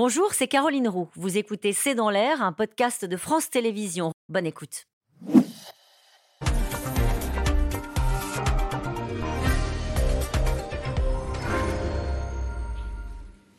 [0.00, 1.08] Bonjour, c'est Caroline Roux.
[1.16, 4.12] Vous écoutez C'est dans l'air, un podcast de France Télévisions.
[4.28, 4.86] Bonne écoute.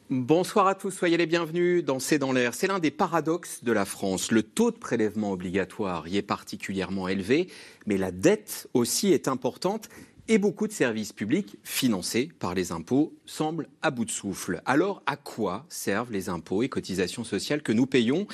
[0.10, 2.54] Bonsoir à tous, soyez les bienvenus dans C'est dans l'air.
[2.54, 4.32] C'est l'un des paradoxes de la France.
[4.32, 7.50] Le taux de prélèvement obligatoire y est particulièrement élevé,
[7.86, 9.90] mais la dette aussi est importante
[10.30, 14.62] et beaucoup de services publics financés par les impôts semblent à bout de souffle.
[14.66, 18.28] Alors, à quoi servent les impôts et cotisations sociales que nous payons?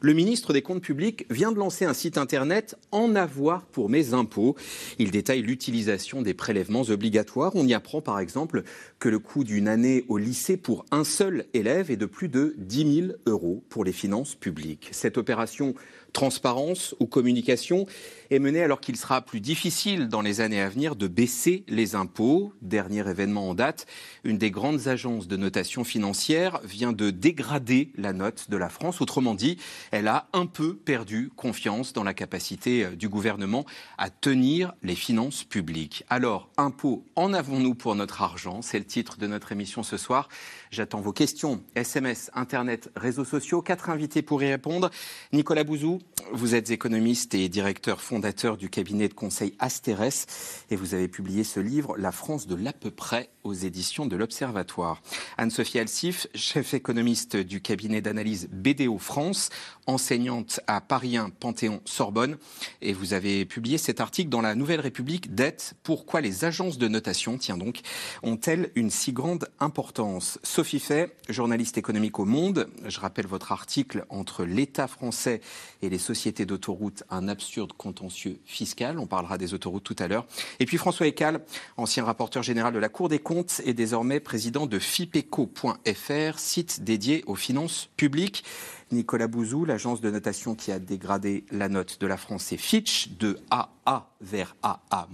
[0.00, 4.14] Le ministre des Comptes publics vient de lancer un site internet En avoir pour mes
[4.14, 4.56] impôts.
[4.98, 7.52] Il détaille l'utilisation des prélèvements obligatoires.
[7.54, 8.64] On y apprend par exemple
[9.02, 12.54] que le coût d'une année au lycée pour un seul élève est de plus de
[12.58, 14.90] 10 000 euros pour les finances publiques.
[14.92, 15.74] Cette opération
[16.12, 17.86] transparence ou communication
[18.30, 21.94] est menée alors qu'il sera plus difficile dans les années à venir de baisser les
[21.94, 22.52] impôts.
[22.62, 23.86] Dernier événement en date,
[24.24, 29.00] une des grandes agences de notation financière vient de dégrader la note de la France.
[29.00, 29.58] Autrement dit,
[29.90, 33.64] elle a un peu perdu confiance dans la capacité euh, du gouvernement
[33.98, 36.04] à tenir les finances publiques.
[36.08, 38.62] Alors, impôts, en avons-nous pour notre argent?
[38.62, 40.28] C'est titre de notre émission ce soir.
[40.72, 43.60] J'attends vos questions, SMS, Internet, réseaux sociaux.
[43.60, 44.88] Quatre invités pour y répondre.
[45.30, 45.98] Nicolas Bouzou,
[46.32, 50.24] vous êtes économiste et directeur fondateur du cabinet de conseil Asteres
[50.70, 54.16] et vous avez publié ce livre La France de l'à peu près aux éditions de
[54.16, 55.02] l'Observatoire.
[55.36, 59.50] Anne-Sophie Alsif, chef économiste du cabinet d'analyse BDO France,
[59.86, 62.38] enseignante à Paris 1 Panthéon Sorbonne
[62.80, 66.88] et vous avez publié cet article dans la Nouvelle République dette pourquoi les agences de
[66.88, 67.80] notation tiens donc
[68.22, 70.38] ont-elles une si grande importance?
[70.62, 75.40] Sophie Fay, journaliste économique au Monde, je rappelle votre article entre l'État français
[75.82, 79.00] et les sociétés d'autoroutes un absurde contentieux fiscal.
[79.00, 80.24] On parlera des autoroutes tout à l'heure.
[80.60, 81.40] Et puis François Ecal,
[81.76, 87.24] ancien rapporteur général de la Cour des comptes et désormais président de FIPECO.fr, site dédié
[87.26, 88.44] aux finances publiques.
[88.92, 93.08] Nicolas Bouzou, l'agence de notation qui a dégradé la note de la France, c'est Fitch,
[93.18, 95.08] de AA vers AA-.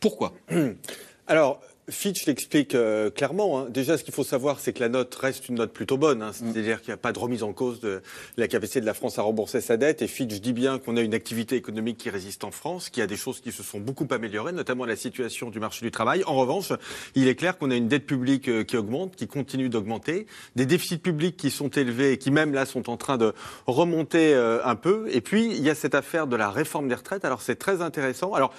[0.00, 0.34] Pourquoi?
[1.28, 3.60] Alors, Fitch l'explique euh, clairement.
[3.60, 3.66] Hein.
[3.70, 6.20] Déjà, ce qu'il faut savoir, c'est que la note reste une note plutôt bonne.
[6.20, 6.30] Hein.
[6.30, 6.52] Mm.
[6.52, 8.02] C'est-à-dire qu'il n'y a pas de remise en cause de
[8.36, 10.02] la capacité de la France à rembourser sa dette.
[10.02, 13.04] Et Fitch dit bien qu'on a une activité économique qui résiste en France, qu'il y
[13.04, 16.24] a des choses qui se sont beaucoup améliorées, notamment la situation du marché du travail.
[16.26, 16.72] En revanche,
[17.14, 20.26] il est clair qu'on a une dette publique euh, qui augmente, qui continue d'augmenter,
[20.56, 23.32] des déficits publics qui sont élevés et qui même là sont en train de
[23.68, 25.06] remonter euh, un peu.
[25.12, 27.24] Et puis, il y a cette affaire de la réforme des retraites.
[27.24, 28.34] Alors, c'est très intéressant.
[28.34, 28.52] Alors,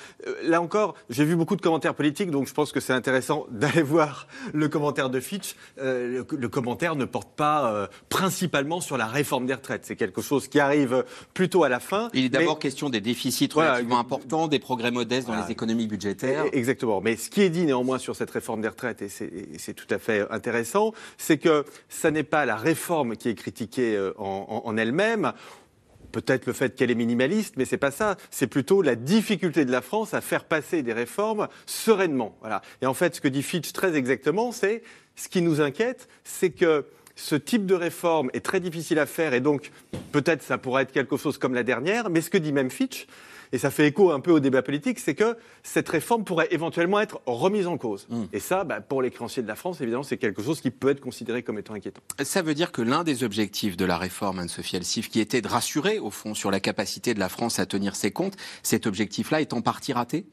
[0.44, 3.47] là encore, j'ai vu beaucoup de commentaires politiques, donc je pense que c'est intéressant intéressant
[3.50, 5.55] d'aller voir le commentaire de Fitch.
[5.79, 9.85] Euh, le, commentaire ne porte pas euh, principalement sur la réforme des retraites.
[9.85, 12.09] C'est quelque chose qui arrive plutôt à la fin.
[12.13, 16.45] Il est d'abord question des déficits relativement importants, des progrès modestes dans les économies budgétaires.
[16.45, 17.01] E-, exactement.
[17.01, 19.97] Mais ce qui est dit néanmoins sur cette réforme des retraites, et c'est tout à
[19.97, 24.77] fait intéressant, c'est que ça n'est pas la réforme qui est critiquée euh, en, en
[24.77, 25.33] elle-même
[26.12, 28.18] peut-être le fait qu'elle est minimaliste, mais c'est pas ça.
[28.31, 32.38] C'est plutôt la difficulté de la France à faire passer des réformes sereinement.
[32.41, 32.62] Voilà.
[32.81, 34.84] Et en fait, ce que dit Fitch très exactement, c'est
[35.16, 36.85] ce qui nous inquiète, c'est que
[37.16, 39.72] ce type de réforme est très difficile à faire et donc
[40.12, 43.07] peut-être ça pourrait être quelque chose comme la dernière, mais ce que dit même Fitch,
[43.51, 46.99] et ça fait écho un peu au débat politique, c'est que cette réforme pourrait éventuellement
[46.99, 48.07] être remise en cause.
[48.09, 48.25] Hmm.
[48.33, 50.89] Et ça, bah, pour les créanciers de la France, évidemment, c'est quelque chose qui peut
[50.89, 52.01] être considéré comme étant inquiétant.
[52.21, 55.47] Ça veut dire que l'un des objectifs de la réforme, Anne-Sophie Alsif, qui était de
[55.47, 59.41] rassurer, au fond, sur la capacité de la France à tenir ses comptes, cet objectif-là
[59.41, 60.25] est en partie raté?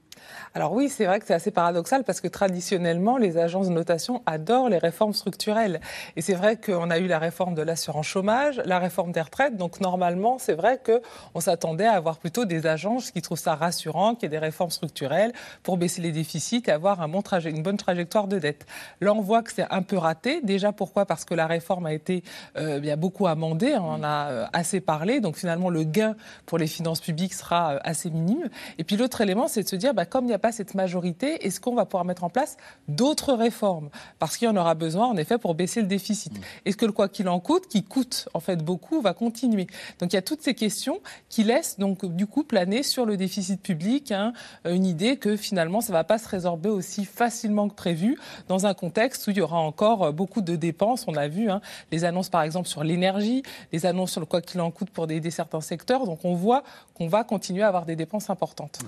[0.54, 4.22] Alors oui, c'est vrai que c'est assez paradoxal parce que traditionnellement, les agences de notation
[4.26, 5.80] adorent les réformes structurelles.
[6.16, 9.56] Et c'est vrai qu'on a eu la réforme de l'assurance chômage, la réforme des retraites.
[9.56, 14.14] Donc normalement, c'est vrai qu'on s'attendait à avoir plutôt des agences qui trouvent ça rassurant,
[14.14, 18.28] qu'il y ait des réformes structurelles pour baisser les déficits et avoir une bonne trajectoire
[18.28, 18.66] de dette.
[19.00, 20.40] Là, on voit que c'est un peu raté.
[20.42, 21.06] Déjà, pourquoi?
[21.06, 22.22] Parce que la réforme a été
[22.56, 25.20] euh, bien beaucoup amendée, on en a euh, assez parlé.
[25.20, 28.48] Donc finalement, le gain pour les finances publiques sera euh, assez minime.
[28.78, 30.76] Et puis l'autre élément, c'est de se dire, bah, comme il n'y a pas cette
[30.76, 33.88] majorité, est-ce qu'on va pouvoir mettre en place d'autres réformes?
[34.20, 36.38] Parce qu'il y en aura besoin, en effet, pour baisser le déficit.
[36.38, 36.42] Mm.
[36.66, 39.66] Est-ce que le quoi qu'il en coûte, qui coûte en fait beaucoup, va continuer?
[39.98, 43.16] Donc il y a toutes ces questions qui laissent donc du coup planer sur le
[43.16, 44.32] déficit public hein,
[44.64, 48.66] une idée que finalement ça ne va pas se résorber aussi facilement que prévu dans
[48.66, 51.06] un contexte où il y aura encore beaucoup de dépenses.
[51.08, 51.60] On a vu hein,
[51.90, 55.10] les annonces par exemple sur l'énergie, les annonces sur le quoi qu'il en coûte pour
[55.10, 56.06] aider certains secteurs.
[56.06, 56.62] Donc on voit
[56.94, 58.78] qu'on va continuer à avoir des dépenses importantes.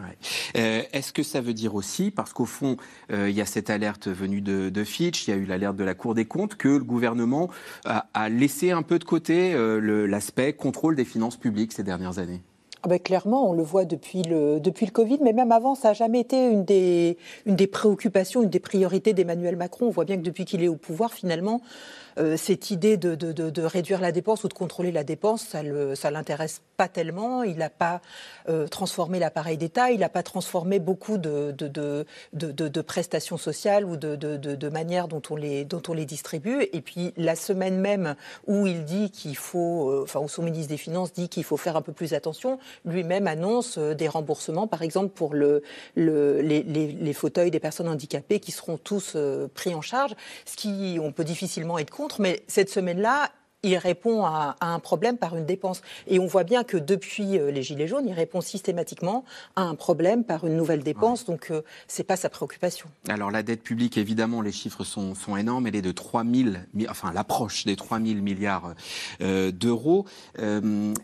[0.56, 2.76] Euh, est-ce que ça veut dire aussi, parce qu'au fond,
[3.10, 5.84] euh, il y a cette alerte venue de, Fitch, il y a eu l'alerte de
[5.84, 7.48] la Cour des comptes, que le gouvernement
[7.86, 12.42] a, laissé un peu de côté euh, l'aspect contrôle des finances publiques ces dernières années
[12.82, 15.88] ah ben, clairement, on le voit depuis le, depuis le Covid, mais même avant, ça
[15.88, 19.86] n'a jamais été une des, une des préoccupations, une des priorités d'Emmanuel Macron.
[19.86, 21.62] On voit bien que depuis qu'il est au pouvoir, finalement,
[22.18, 25.64] euh, cette idée de, de, de, réduire la dépense ou de contrôler la dépense, ça
[25.64, 27.42] ne l'intéresse pas tellement.
[27.42, 28.00] Il n'a pas
[28.48, 31.54] euh, transformé l'appareil d'État, il n'a pas transformé beaucoup de,
[32.86, 35.64] prestations sociales ou de, manière dont on, les,
[36.04, 36.66] distribue.
[36.72, 38.14] Et puis la semaine même
[38.46, 41.76] où il dit qu'il faut, euh, où son ministre des Finances dit qu'il faut faire
[41.76, 45.62] un peu plus attention, lui-même annonce des remboursements, par exemple pour le,
[45.94, 49.16] le les, les, les, fauteuils des personnes handicapées qui seront tous
[49.54, 50.14] pris en charge,
[50.44, 53.30] ce qui on peut difficilement être contre mais cette semaine-là,
[53.66, 55.82] il répond à, un problème par une dépense.
[56.06, 59.24] Et on voit bien que depuis euh, les Gilets jaunes, il répond systématiquement
[59.56, 61.24] à un problème par une nouvelle dépense.
[61.24, 62.88] Donc, euh, ce n'est pas sa préoccupation.
[63.08, 65.66] Alors, la dette publique, évidemment, les chiffres sont, énormes.
[65.66, 66.50] Elle est de 3 000,
[66.88, 68.74] enfin, l'approche des 3 000 milliards
[69.20, 70.06] euh, d'euros.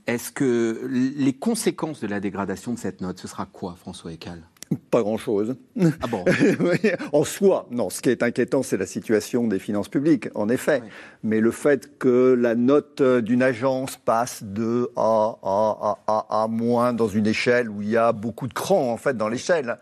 [0.06, 4.42] Est-ce que les conséquences de la dégradation de cette note, ce sera quoi, François Ecal
[4.76, 5.56] pas grand-chose.
[6.00, 6.24] Ah bon?
[7.12, 7.90] En soi, non.
[7.90, 10.82] Ce qui est inquiétant, c'est la situation des finances publiques, en effet.
[11.22, 16.92] Mais le fait que la note d'une agence passe de A à, à, à, moins
[16.92, 19.76] dans une échelle où il y a beaucoup de crans, en fait, dans l'échelle.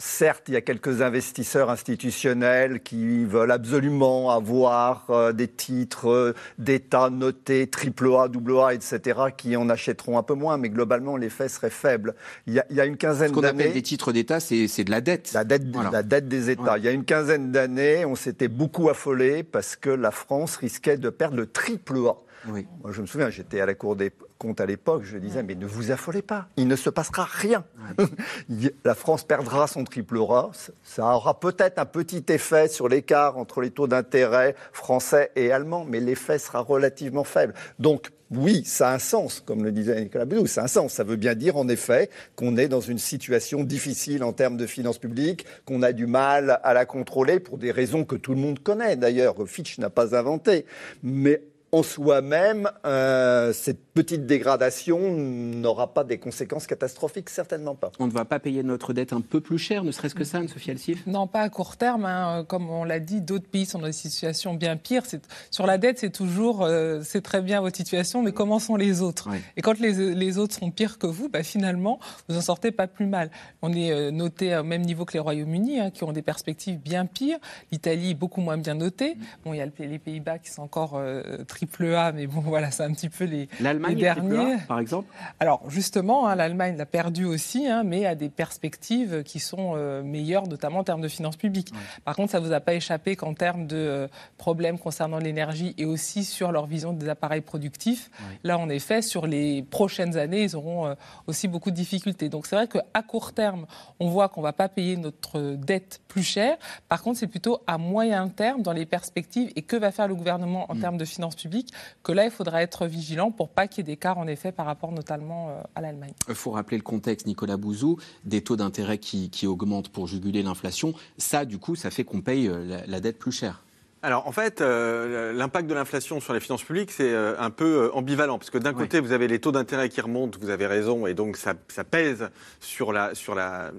[0.00, 6.34] Certes, il y a quelques investisseurs institutionnels qui veulent absolument avoir euh, des titres euh,
[6.58, 11.70] d'État notés AAA, AA, etc., qui en achèteront un peu moins, mais globalement, l'effet serait
[11.70, 12.14] faible.
[12.46, 13.48] Il y a, une quinzaine d'années...
[13.48, 15.32] Ce qu'on appelle des titres d'État, c'est de la dette.
[15.32, 16.78] La dette, la dette des États.
[16.78, 20.96] Il y a une quinzaine d'années, on s'était beaucoup affolé parce que la France risquait
[20.96, 22.16] de perdre le AAA.
[22.46, 25.54] Moi, je me souviens, j'étais à la Cour des comptes à l'époque, je disais, mais
[25.54, 27.64] ne vous affolez pas, il ne se passera rien.
[28.84, 30.50] la France perdra son triple A,
[30.84, 35.84] ça aura peut-être un petit effet sur l'écart entre les taux d'intérêt français et allemands,
[35.84, 37.54] mais l'effet sera relativement faible.
[37.78, 40.92] Donc, oui, ça a un sens, comme le disait Nicolas Boudou, ça a un sens.
[40.92, 44.66] Ça veut bien dire, en effet, qu'on est dans une situation difficile en termes de
[44.66, 48.40] finances publiques, qu'on a du mal à la contrôler pour des raisons que tout le
[48.40, 48.96] monde connaît.
[48.96, 50.66] D'ailleurs, Fitch n'a pas inventé.
[51.02, 51.40] Mais
[51.72, 57.90] en soi-même, euh, cette petite dégradation n'aura pas des conséquences catastrophiques, certainement pas.
[57.98, 60.38] On ne va pas payer notre dette un peu plus cher, ne serait-ce que ça,
[60.38, 61.04] Anne-Sophie Alcif?
[61.08, 62.04] Non, pas à court terme.
[62.04, 62.44] Hein.
[62.46, 65.02] Comme on l'a dit, d'autres pays sont dans des situations bien pires.
[65.50, 69.02] Sur la dette, c'est toujours, euh, c'est très bien votre situation, mais comment sont les
[69.02, 69.30] autres?
[69.56, 71.98] Et quand les, autres sont pires que vous, bah, finalement,
[72.28, 73.32] vous en sortez pas plus mal.
[73.62, 76.78] On est euh, noté au même niveau que les Royaumes-Unis, hein, qui ont des perspectives
[76.78, 77.38] bien pires.
[77.72, 79.16] L'Italie, beaucoup moins bien notée.
[79.44, 81.02] Bon, il y a les Pays-Bas qui sont encore
[81.48, 83.48] très triple A, mais bon, voilà, c'est un petit peu les,
[83.94, 84.54] derniers.
[84.54, 85.08] A, par exemple
[85.40, 90.02] Alors, justement, hein, l'Allemagne l'a perdu aussi, hein, mais a des perspectives qui sont euh,
[90.02, 91.72] meilleures, notamment en termes de finances publiques.
[92.04, 95.74] Par contre, ça ne vous a pas échappé qu'en termes de euh, problèmes concernant l'énergie
[95.78, 98.10] et aussi sur leur vision des appareils productifs,
[98.44, 100.94] là, en effet, sur les prochaines années, ils auront euh,
[101.26, 102.28] aussi beaucoup de difficultés.
[102.28, 103.66] Donc, c'est vrai qu'à court terme,
[104.00, 106.56] on voit qu'on ne va pas payer notre dette plus cher.
[106.88, 110.14] Par contre, c'est plutôt à moyen terme, dans les perspectives, et que va faire le
[110.14, 110.80] gouvernement en mm.
[110.80, 113.84] termes de finances publiques, que là, il faudra être vigilant pour pas qu'il y ait
[113.84, 116.12] d'écart, en effet, par rapport notamment euh, à l'Allemagne.
[116.28, 120.92] Il faut rappeler le contexte, Nicolas Bouzou, des taux d'intérêt qui, augmentent pour juguler l'inflation.
[121.16, 123.62] Ça, du coup, ça fait qu'on paye euh, la dette plus cher
[124.02, 127.64] alors en fait, euh, l'impact de l'inflation sur les finances publiques, c'est euh, un peu
[127.64, 130.66] euh, ambivalent, parce que d'un côté, vous avez les taux d'intérêt qui remontent, vous avez
[130.66, 131.54] raison, et donc ça,
[131.84, 132.30] pèse
[132.60, 133.72] sur la, sur la,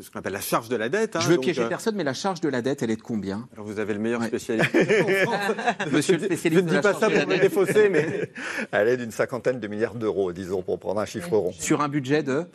[0.00, 1.14] ce qu'on appelle la charge de la dette.
[1.14, 3.48] Hein, Je veux piéger personne, mais la charge de la dette, elle est de combien?
[3.52, 4.74] Alors vous avez le meilleur spécialiste.
[5.92, 6.62] Monsieur le spécialiste.
[6.62, 8.32] Je ne dis pas ça pour me défausser, mais
[8.72, 11.52] elle est d'une cinquantaine de milliards d'euros, disons, pour prendre un chiffre rond.
[11.52, 12.46] Sur un budget de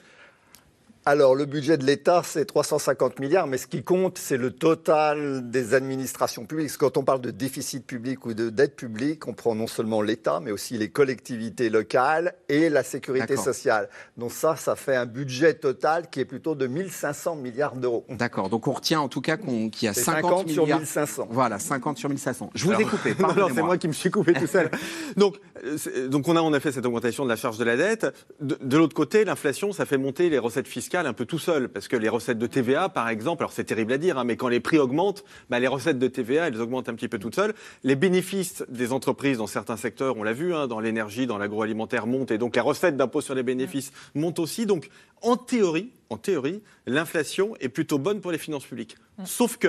[1.08, 5.52] alors, le budget de l'État, c'est 350 milliards, mais ce qui compte, c'est le total
[5.52, 6.76] des administrations publiques.
[6.80, 10.40] quand on parle de déficit public ou de dette publique, on prend non seulement l'État,
[10.40, 13.88] mais aussi les collectivités locales et la sécurité sociale.
[14.18, 18.04] Donc ça, ça fait un budget total qui est plutôt de 1500 milliards d'euros.
[18.10, 18.50] D'accord.
[18.50, 21.28] Donc on retient en tout cas qu'il y a 50, 50 sur 1500.
[21.30, 22.50] Voilà, 50 sur 1500.
[22.56, 23.14] Je vous ai coupé.
[23.20, 24.72] non, c'est moi qui me suis coupé tout seul.
[25.18, 28.08] donc, euh, donc on a en effet cette augmentation de la charge de la dette.
[28.42, 31.88] de l'autre côté, l'inflation, ça fait monter les recettes fiscales un peu tout seul, parce
[31.88, 34.48] que les recettes de TVA, par exemple, alors c'est terrible à dire, hein, mais quand
[34.48, 37.54] les prix augmentent, bah, les recettes de TVA, elles augmentent un petit peu toutes seules.
[37.84, 42.08] Les bénéfices des entreprises dans certains secteurs, on l'a vu, hein, dans l'énergie, dans l'agroalimentaire,
[42.08, 44.66] montent, et donc la recette d'impôt sur les bénéfices monte aussi.
[44.66, 44.90] Donc,
[45.22, 48.96] en théorie, en théorie, l'inflation est plutôt bonne pour les finances publiques.
[49.26, 49.68] Sauf que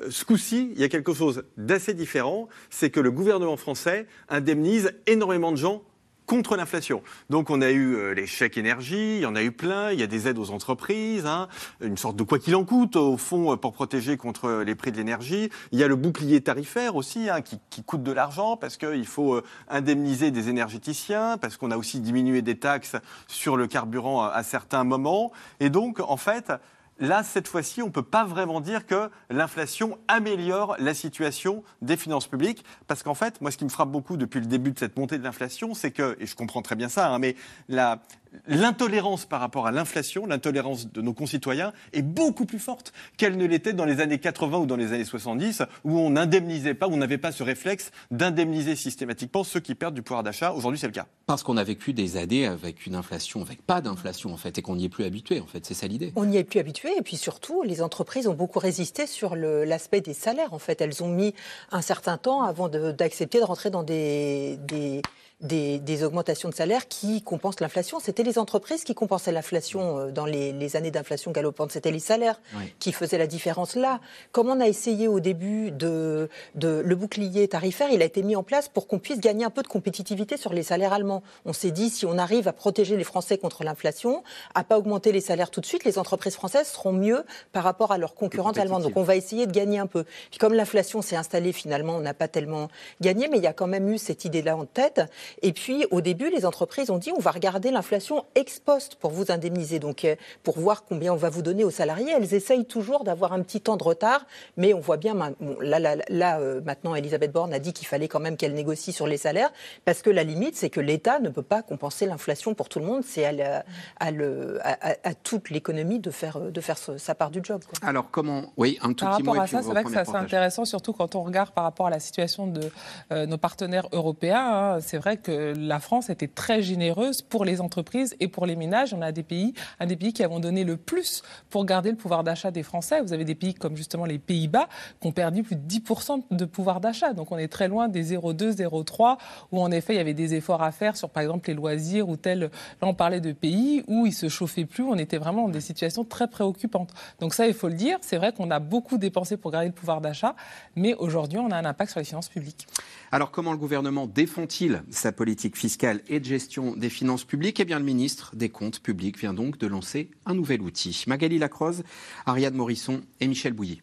[0.00, 4.06] euh, ce coup-ci, il y a quelque chose d'assez différent, c'est que le gouvernement français
[4.28, 5.82] indemnise énormément de gens
[6.26, 7.02] contre l'inflation.
[7.30, 10.02] Donc on a eu les chèques énergie, il y en a eu plein, il y
[10.02, 11.48] a des aides aux entreprises, hein,
[11.80, 14.96] une sorte de quoi qu'il en coûte au fond pour protéger contre les prix de
[14.96, 15.50] l'énergie.
[15.72, 19.06] Il y a le bouclier tarifaire aussi hein, qui, qui, coûte de l'argent parce qu'il
[19.06, 22.96] faut indemniser des énergéticiens, parce qu'on a aussi diminué des taxes
[23.28, 25.32] sur le carburant à certains moments.
[25.60, 26.52] Et donc en fait,
[26.98, 31.96] Là, cette fois-ci, on ne peut pas vraiment dire que l'inflation améliore la situation des
[31.98, 34.78] finances publiques, parce qu'en fait, moi, ce qui me frappe beaucoup depuis le début de
[34.78, 37.36] cette montée de l'inflation, c'est que, et je comprends très bien ça, hein, mais
[37.68, 38.00] la,
[38.46, 43.46] l'intolérance par rapport à l'inflation, l'intolérance de nos concitoyens est beaucoup plus forte qu'elle ne
[43.46, 46.92] l'était dans les années 80 ou dans les années 70, où on n'indemnisait pas, où
[46.92, 50.52] on n'avait pas ce réflexe d'indemniser systématiquement ceux qui perdent du pouvoir d'achat.
[50.52, 51.06] Aujourd'hui, c'est le cas.
[51.26, 54.62] Parce qu'on a vécu des années avec une inflation, avec pas d'inflation en fait, et
[54.62, 55.40] qu'on n'y est plus habitué.
[55.40, 56.12] En fait, c'est ça l'idée.
[56.16, 60.00] On n'y est plus habitué, et puis surtout, les entreprises ont beaucoup résisté sur l'aspect
[60.00, 60.52] des salaires.
[60.54, 61.34] En fait, elles ont mis
[61.70, 65.02] un certain temps avant d'accepter de, rentrer dans des, des
[65.40, 68.00] des, augmentations de salaire qui compensent l'inflation.
[68.00, 71.72] C'était les entreprises qui compensaient l'inflation euh, dans les, années d'inflation galopante.
[71.72, 72.40] C'était les salaires
[72.78, 74.00] qui faisaient la différence là.
[74.32, 78.34] Comme on a essayé au début de, de, le bouclier tarifaire, il a été mis
[78.34, 81.22] en place pour qu'on puisse gagner un peu de compétitivité sur les salaires allemands.
[81.44, 84.22] On s'est dit si on arrive à protéger les Français contre l'inflation,
[84.54, 87.92] à pas augmenter les salaires tout de suite, les entreprises françaises seront mieux par rapport
[87.92, 88.82] à leurs concurrentes allemandes.
[88.82, 90.04] Donc on va essayer de gagner un peu.
[90.30, 92.68] Puis comme l'inflation s'est installée finalement, on n'a pas tellement
[93.00, 95.02] gagné, mais il y a quand même eu cette idée-là en tête.
[95.42, 99.10] Et puis, au début, les entreprises ont dit on va regarder l'inflation ex post pour
[99.10, 102.12] vous indemniser, donc euh, pour voir combien on va vous donner aux salariés.
[102.16, 105.14] Elles essayent toujours d'avoir un petit temps de retard, mais on voit bien,
[105.60, 109.06] là, là, euh, maintenant, Elisabeth Borne a dit qu'il fallait quand même qu'elle négocie sur
[109.06, 109.52] les salaires,
[109.84, 112.86] parce que la limite, c'est que l'État ne peut pas compenser l'inflation pour tout le
[112.86, 113.64] monde, c'est à,
[113.98, 117.62] à, toute l'économie de faire, de faire sa part du job.
[117.82, 119.32] Alors, comment Oui, un tout par petit mot.
[119.32, 121.86] Par rapport à ça, c'est vrai que c'est intéressant, surtout quand on regarde par rapport
[121.86, 122.70] à la situation de
[123.12, 124.74] euh, nos partenaires européens.
[124.76, 124.80] Hein.
[124.80, 128.94] c'est vrai que la France était très généreuse pour les entreprises et pour les ménages.
[128.94, 131.96] On a des pays, un des pays qui avons donné le plus pour garder le
[131.96, 133.00] pouvoir d'achat des Français.
[133.00, 134.68] Vous avez des pays comme justement les Pays-Bas
[135.00, 137.12] qui ont perdu plus de 10% de pouvoir d'achat.
[137.12, 139.16] Donc on est très loin des 0,2, 0,3
[139.52, 142.08] où en effet il y avait des efforts à faire sur par exemple les loisirs
[142.08, 142.40] ou tel.
[142.40, 142.48] Là
[142.82, 144.84] on parlait de pays où ils se chauffaient plus.
[144.84, 146.92] On était vraiment dans des situations très préoccupantes.
[147.20, 147.98] Donc ça il faut le dire.
[148.00, 150.34] C'est vrai qu'on a beaucoup dépensé pour garder le pouvoir d'achat,
[150.74, 152.66] mais aujourd'hui on a un impact sur les finances publiques.
[153.12, 157.64] Alors comment le gouvernement défend-il sa politique fiscale et de gestion des finances publiques Eh
[157.64, 161.04] bien le ministre des Comptes publics vient donc de lancer un nouvel outil.
[161.06, 161.84] Magali Lacroze,
[162.26, 163.82] Ariane Morisson et Michel Bouilly.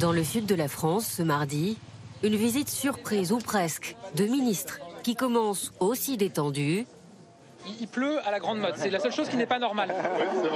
[0.00, 1.78] Dans le sud de la France, ce mardi,
[2.22, 6.84] une visite surprise ou presque de ministres qui commence aussi détendue
[7.80, 8.74] il pleut à la grande mode.
[8.76, 9.94] C'est la seule chose qui n'est pas normale.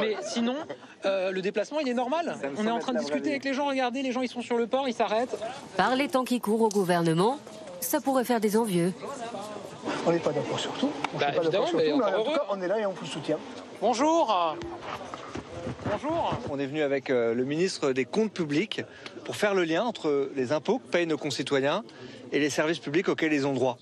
[0.00, 0.56] Mais sinon,
[1.04, 2.36] euh, le déplacement, il est normal.
[2.58, 3.66] On est en train de discuter avec les gens.
[3.66, 5.36] Regardez, les gens, ils sont sur le port, ils s'arrêtent.
[5.76, 7.38] Par les temps qui courent au gouvernement,
[7.80, 8.92] ça pourrait faire des envieux.
[10.06, 10.90] On n'est pas d'accord sur tout.
[11.14, 13.38] On bah, évidemment, mais, en tout cas, on est là et on vous soutient.
[13.80, 14.56] Bonjour.
[15.90, 16.34] Bonjour.
[16.50, 18.82] On est venu avec euh, le ministre des Comptes publics
[19.24, 21.82] pour faire le lien entre les impôts que payent nos concitoyens
[22.32, 23.78] et les services publics auxquels ils ont droit.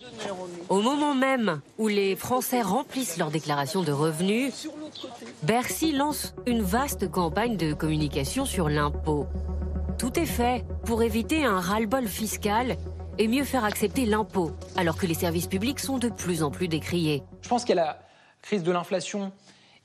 [0.68, 4.68] Au moment même où les Français remplissent leur déclaration de revenus,
[5.42, 9.26] Bercy lance une vaste campagne de communication sur l'impôt.
[9.98, 12.76] Tout est fait pour éviter un ras-le-bol fiscal
[13.18, 16.68] et mieux faire accepter l'impôt, alors que les services publics sont de plus en plus
[16.68, 17.22] décriés.
[17.42, 17.98] Je pense qu'il y a la
[18.42, 19.32] crise de l'inflation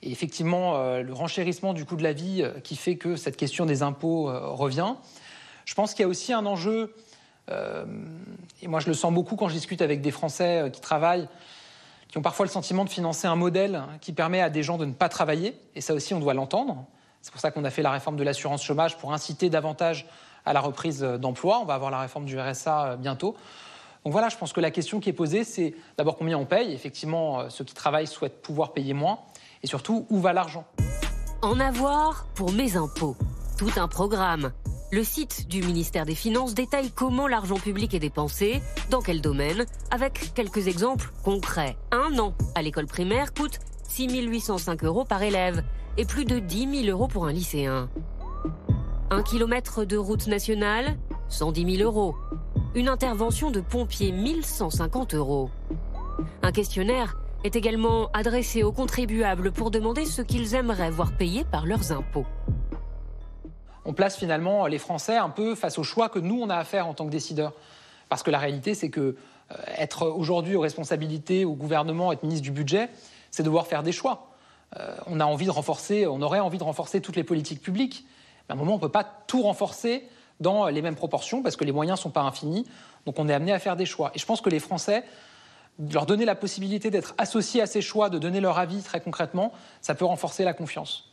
[0.02, 3.38] et effectivement euh, le renchérissement du coût de la vie euh, qui fait que cette
[3.38, 4.96] question des impôts euh, revient.
[5.66, 7.09] Je pense qu'il y a aussi un enjeu euh,
[8.62, 11.28] et moi, je le sens beaucoup quand je discute avec des Français euh, qui travaillent,
[12.10, 14.86] qui ont parfois le sentiment de financer un modèle qui permet à des gens de
[14.86, 15.60] ne pas travailler.
[15.76, 16.86] Et ça aussi, on doit l'entendre.
[17.22, 20.08] C'est pour ça qu'on a fait la réforme de l'assurance chômage pour inciter davantage
[20.46, 21.60] à la reprise d'emploi.
[21.62, 23.36] On va avoir la réforme du RSA euh, bientôt.
[24.06, 26.74] Donc voilà, je pense que la question qui est posée, c'est d'abord combien on paye.
[26.74, 29.20] Effectivement, ceux qui travaillent souhaitent pouvoir payer moins.
[29.62, 30.66] Et surtout, où va l'argent?
[31.42, 33.18] En avoir pour mes impôts.
[33.58, 34.54] Tout un programme
[34.92, 39.66] le site du ministère des Finances détaille comment l'argent public est dépensé, dans quel domaine,
[39.92, 41.78] avec quelques exemples concrets.
[41.92, 45.64] Un an à l'école primaire coûte 6 805 euros par élève
[45.98, 47.90] et plus de 10 000 euros pour un lycéen.
[49.12, 50.98] Un kilomètre de route nationale,
[51.30, 52.16] 110 000 euros.
[52.74, 55.52] Une intervention de pompiers, 1150 euros.
[56.42, 61.66] Un questionnaire est également adressé aux contribuables pour demander ce qu'ils aimeraient voir payer par
[61.66, 62.26] leurs impôts
[63.90, 66.64] on place finalement les Français un peu face au choix que nous, on a à
[66.64, 67.54] faire en tant que décideurs.
[68.08, 72.44] Parce que la réalité, c'est que euh, être aujourd'hui aux responsabilités, au gouvernement, être ministre
[72.44, 72.90] du budget,
[73.32, 74.28] c'est devoir faire des choix.
[74.78, 78.06] Euh, on a envie de renforcer, on aurait envie de renforcer toutes les politiques publiques.
[78.48, 80.08] Mais à un moment, on ne peut pas tout renforcer
[80.40, 82.68] dans les mêmes proportions, parce que les moyens ne sont pas infinis.
[83.08, 84.12] Donc on est amené à faire des choix.
[84.14, 85.04] Et je pense que les Français,
[85.92, 89.52] leur donner la possibilité d'être associés à ces choix, de donner leur avis très concrètement,
[89.82, 91.10] ça peut renforcer la confiance.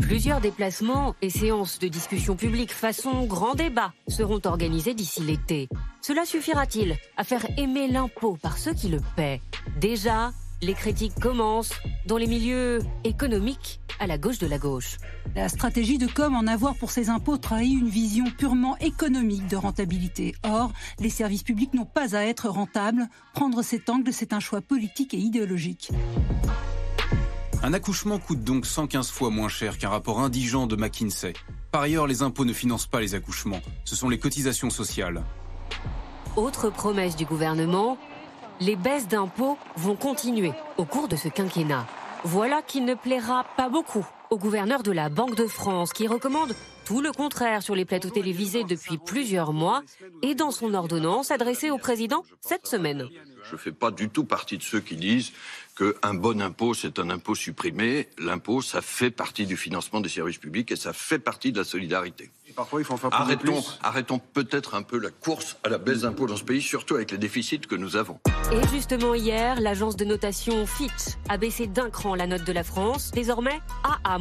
[0.00, 5.68] Plusieurs déplacements et séances de discussion publique façon grand débat seront organisés d'ici l'été.
[6.02, 9.40] Cela suffira-t-il à faire aimer l'impôt par ceux qui le paient?
[9.80, 11.74] Déjà, les critiques commencent
[12.06, 14.98] dans les milieux économiques à la gauche de la gauche.
[15.34, 19.56] La stratégie de com en avoir pour ses impôts trahit une vision purement économique de
[19.56, 20.34] rentabilité.
[20.42, 23.08] Or, les services publics n'ont pas à être rentables.
[23.34, 25.90] Prendre cet angle, c'est un choix politique et idéologique.
[27.62, 31.32] Un accouchement coûte donc 115 fois moins cher qu'un rapport indigent de McKinsey.
[31.70, 35.22] Par ailleurs, les impôts ne financent pas les accouchements, ce sont les cotisations sociales.
[36.36, 37.96] Autre promesse du gouvernement,
[38.60, 41.86] les baisses d'impôts vont continuer au cours de ce quinquennat.
[42.24, 46.54] Voilà qui ne plaira pas beaucoup au gouverneur de la Banque de France qui recommande
[46.84, 49.82] tout le contraire sur les plateaux télévisés depuis plusieurs mois
[50.22, 53.08] et dans son ordonnance adressée au président cette semaine.
[53.48, 55.32] Je ne fais pas du tout partie de ceux qui disent
[55.76, 58.08] qu'un bon impôt, c'est un impôt supprimé.
[58.18, 61.64] L'impôt, ça fait partie du financement des services publics et ça fait partie de la
[61.64, 62.30] solidarité.
[62.54, 66.02] parfois, il faut en faire arrêtons, arrêtons peut-être un peu la course à la baisse
[66.02, 68.20] d'impôts dans ce pays, surtout avec les déficits que nous avons.
[68.52, 72.62] Et justement, hier, l'agence de notation Fitch a baissé d'un cran la note de la
[72.62, 74.18] France, désormais AA-.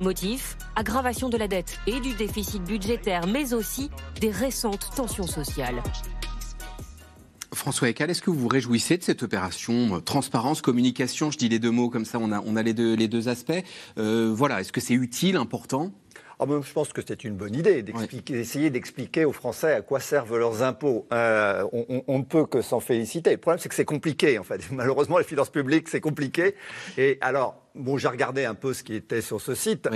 [0.00, 5.82] Motif aggravation de la dette et du déficit budgétaire, mais aussi des récentes tensions sociales.
[7.52, 11.48] François Eckel, est-ce que vous vous réjouissez de cette opération euh, Transparence, communication, je dis
[11.48, 13.62] les deux mots comme ça, on a, on a les, deux, les deux aspects.
[13.98, 15.92] Euh, voilà, est-ce que c'est utile, important?
[16.38, 20.00] Ah ben, je pense que c'est une bonne idée d'essayer d'expliquer aux Français à quoi
[20.00, 21.06] servent leurs impôts.
[21.10, 23.30] Euh, on, ne peut que s'en féliciter.
[23.30, 24.60] Le problème, c'est que c'est compliqué, en fait.
[24.70, 26.54] Malheureusement, les finances publiques, c'est compliqué.
[26.98, 29.88] Et alors, bon, j'ai regardé un peu ce qui était sur ce site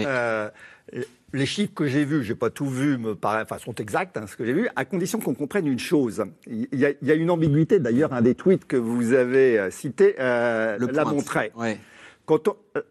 [1.32, 4.26] les chiffres que j'ai vus, j'ai pas tout vu, me paraît, enfin, sont exacts, hein,
[4.26, 6.24] ce que j'ai vu, à condition qu'on comprenne une chose.
[6.46, 10.78] Il y, a, une ambiguïté, d'ailleurs, un des tweets que vous avez euh, cité euh,
[10.78, 11.52] l'a montré.
[12.26, 12.82] Quand, euh,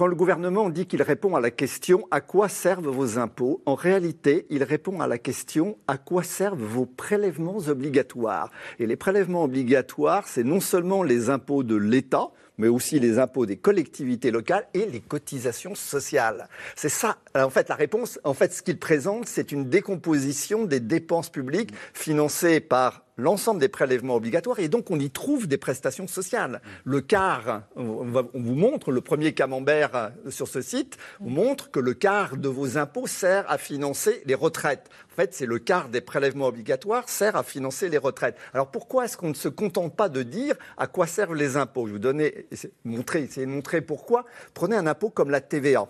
[0.00, 3.74] quand le gouvernement dit qu'il répond à la question à quoi servent vos impôts, en
[3.74, 8.50] réalité, il répond à la question à quoi servent vos prélèvements obligatoires.
[8.78, 13.44] Et les prélèvements obligatoires, c'est non seulement les impôts de l'État, mais aussi les impôts
[13.44, 16.48] des collectivités locales et les cotisations sociales.
[16.76, 20.80] C'est ça, en fait, la réponse, en fait, ce qu'il présente, c'est une décomposition des
[20.80, 26.06] dépenses publiques financées par l'ensemble des prélèvements obligatoires et donc on y trouve des prestations
[26.06, 26.60] sociales.
[26.84, 31.80] Le quart, on, vous montre, le premier camembert euh, sur ce site, on montre que
[31.80, 34.88] le quart de vos impôts sert à financer les retraites.
[35.12, 38.36] En fait, c'est le quart des prélèvements obligatoires sert à financer les retraites.
[38.54, 41.86] Alors pourquoi est-ce qu'on ne se contente pas de dire à quoi servent les impôts?
[41.86, 42.46] Je vous donner,
[42.84, 44.24] montrer, essayer de montrer pourquoi.
[44.54, 45.88] Prenez un impôt comme la TVA.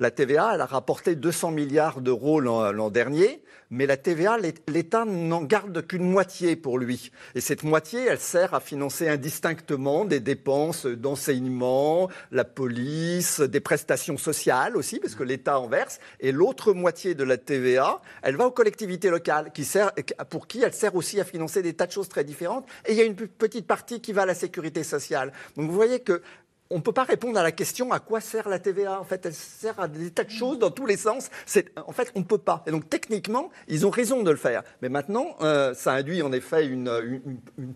[0.00, 4.36] La TVA, elle a rapporté 200 milliards d'euros l'an dernier, mais la TVA,
[4.68, 7.10] l'État n'en garde qu'une moitié pour lui.
[7.34, 14.18] Et cette moitié, elle sert à financer indistinctement des dépenses d'enseignement, la police, des prestations
[14.18, 16.00] sociales aussi, parce que l'État en verse.
[16.20, 19.92] Et l'autre moitié de la TVA, elle va aux collectivités locales, qui sert,
[20.28, 22.66] pour qui elle sert aussi à financer des tas de choses très différentes.
[22.86, 25.32] Et il y a une petite partie qui va à la sécurité sociale.
[25.56, 26.22] Donc vous voyez que
[26.72, 29.00] on ne peut pas répondre à la question à quoi sert la TVA.
[29.00, 31.30] En fait, elle sert à des tas de choses dans tous les sens.
[31.86, 32.62] En fait, on ne peut pas.
[32.66, 34.62] Et donc, techniquement, ils ont raison de le faire.
[34.80, 36.90] Mais maintenant, euh, ça induit en effet une,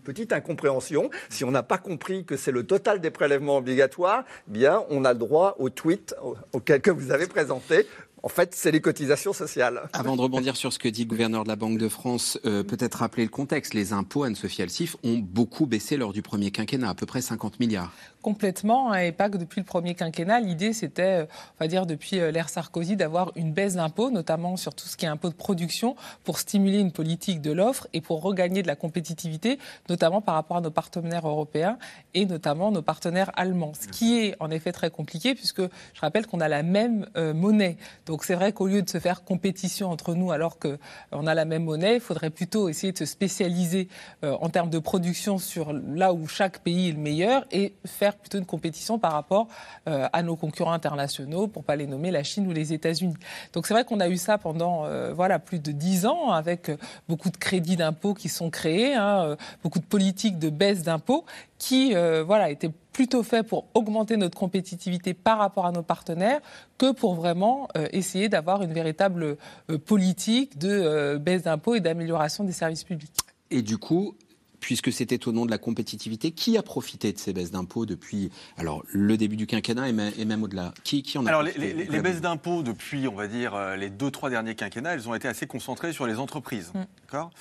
[0.03, 1.09] petite incompréhension.
[1.29, 5.13] Si on n'a pas compris que c'est le total des prélèvements obligatoires, bien, on a
[5.13, 6.15] le droit au tweet
[6.53, 7.85] auquel que vous avez présenté.
[8.23, 9.87] En fait, c'est les cotisations sociales.
[9.93, 12.63] Avant de rebondir sur ce que dit le gouverneur de la Banque de France, euh,
[12.63, 13.73] peut-être rappeler le contexte.
[13.73, 17.59] Les impôts, Anne-Sophie Alsif, ont beaucoup baissé lors du premier quinquennat, à peu près 50
[17.59, 17.93] milliards.
[18.21, 20.39] Complètement, hein, et pas que depuis le premier quinquennat.
[20.39, 21.25] L'idée, c'était, euh,
[21.59, 24.97] on va dire, depuis euh, l'ère Sarkozy, d'avoir une baisse d'impôts, notamment sur tout ce
[24.97, 28.67] qui est impôts de production, pour stimuler une politique de l'offre et pour regagner de
[28.67, 31.77] la compétitivité, notamment par rapport à nos partenaires européens
[32.13, 33.73] et notamment nos partenaires allemands.
[33.79, 37.77] Ce qui est en effet très compliqué, puisque je rappelle qu'on a la même monnaie.
[38.05, 41.45] Donc c'est vrai qu'au lieu de se faire compétition entre nous alors qu'on a la
[41.45, 43.87] même monnaie, il faudrait plutôt essayer de se spécialiser
[44.23, 48.06] euh, en termes de production sur là où chaque pays est le meilleur et faire
[48.15, 49.47] plutôt une compétition par rapport
[49.87, 53.15] euh, à nos concurrents internationaux, pour pas les nommer la Chine ou les États-Unis.
[53.53, 56.71] Donc c'est vrai qu'on a eu ça pendant euh, voilà plus de dix ans avec
[57.07, 61.25] beaucoup de crédits d'impôts qui sont créés, hein, beaucoup de politiques de baisse d'impôts
[61.57, 66.41] qui voilà étaient plutôt fait pour augmenter notre compétitivité par rapport à nos partenaires
[66.79, 69.37] que pour vraiment euh, essayer d'avoir une véritable
[69.69, 73.13] euh, politique de euh, baisse d'impôts et d'amélioration des services publics.
[73.51, 74.15] Et du coup,
[74.59, 76.31] puisque c'était au nom de la compétitivité.
[76.31, 80.43] Qui a profité de ces baisses d'impôts depuis alors, le début du quinquennat et même,
[80.43, 80.73] au-delà?
[80.83, 81.73] Qui, qui, en a Alors, profité?
[81.73, 85.07] les, les, baisses d'impôts depuis, on va dire, euh, les deux, trois derniers quinquennats, elles
[85.07, 86.71] ont été assez concentrées sur les entreprises.
[86.73, 86.83] Mm.
[87.03, 87.31] D'accord?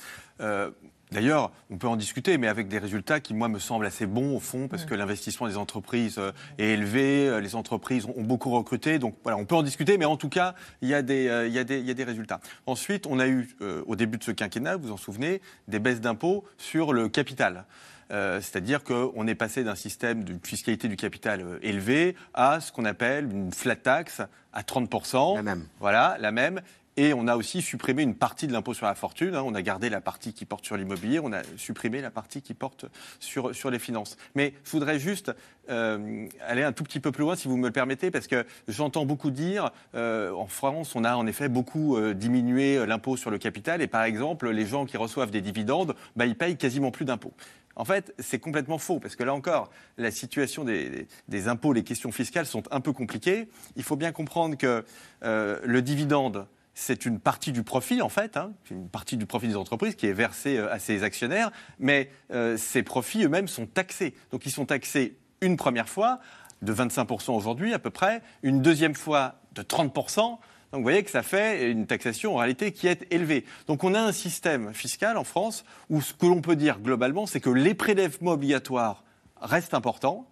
[0.40, 0.70] Euh,
[1.12, 4.36] D'ailleurs, on peut en discuter, mais avec des résultats qui, moi, me semblent assez bons
[4.36, 8.50] au fond, parce que l'investissement des entreprises euh, est élevé, euh, les entreprises ont beaucoup
[8.50, 8.98] recruté.
[8.98, 11.46] Donc voilà, on peut en discuter, mais en tout cas, il y a des, euh,
[11.46, 12.40] il y a des, il y a des résultats.
[12.66, 13.48] Ensuite, on a eu,
[13.86, 17.64] au début de ce quinquennat, vous vous en souvenez, des baisses d'impôts sur le capital.
[18.08, 23.28] C'est-à-dire qu'on est passé d'un système de fiscalité du capital élevé à ce qu'on appelle
[23.32, 25.34] une flat tax à 30%.
[25.34, 25.66] La même.
[25.80, 26.60] Voilà, la même.
[26.96, 29.34] Et on a aussi supprimé une partie de l'impôt sur la fortune.
[29.34, 29.42] Hein.
[29.44, 32.54] On a gardé la partie qui porte sur l'immobilier, on a supprimé la partie qui
[32.54, 32.86] porte
[33.20, 34.16] sur, sur les finances.
[34.34, 35.32] Mais je voudrais juste
[35.68, 38.46] euh, aller un tout petit peu plus loin, si vous me le permettez, parce que
[38.68, 43.30] j'entends beaucoup dire, euh, en France, on a en effet beaucoup euh, diminué l'impôt sur
[43.30, 46.90] le capital, et par exemple, les gens qui reçoivent des dividendes, bah, ils payent quasiment
[46.90, 47.34] plus d'impôts.
[47.74, 51.84] En fait, c'est complètement faux, parce que là encore, la situation des, des, impôts, les
[51.84, 53.48] questions fiscales sont un peu compliquées.
[53.76, 54.82] Il faut bien comprendre que
[55.20, 56.46] le dividende,
[56.78, 60.06] c'est une partie du profit, en fait, hein, une partie du profit des entreprises qui
[60.06, 64.14] est versée euh, à ses actionnaires, mais euh, ces profits eux-mêmes sont taxés.
[64.30, 66.20] Donc ils sont taxés une première fois,
[66.60, 70.16] de 25% aujourd'hui à peu près, une deuxième fois de 30%.
[70.16, 70.38] Donc
[70.72, 73.46] vous voyez que ça fait une taxation en réalité qui est élevée.
[73.68, 77.24] Donc on a un système fiscal en France où ce que l'on peut dire globalement,
[77.24, 79.02] c'est que les prélèvements obligatoires
[79.40, 80.28] restent importants,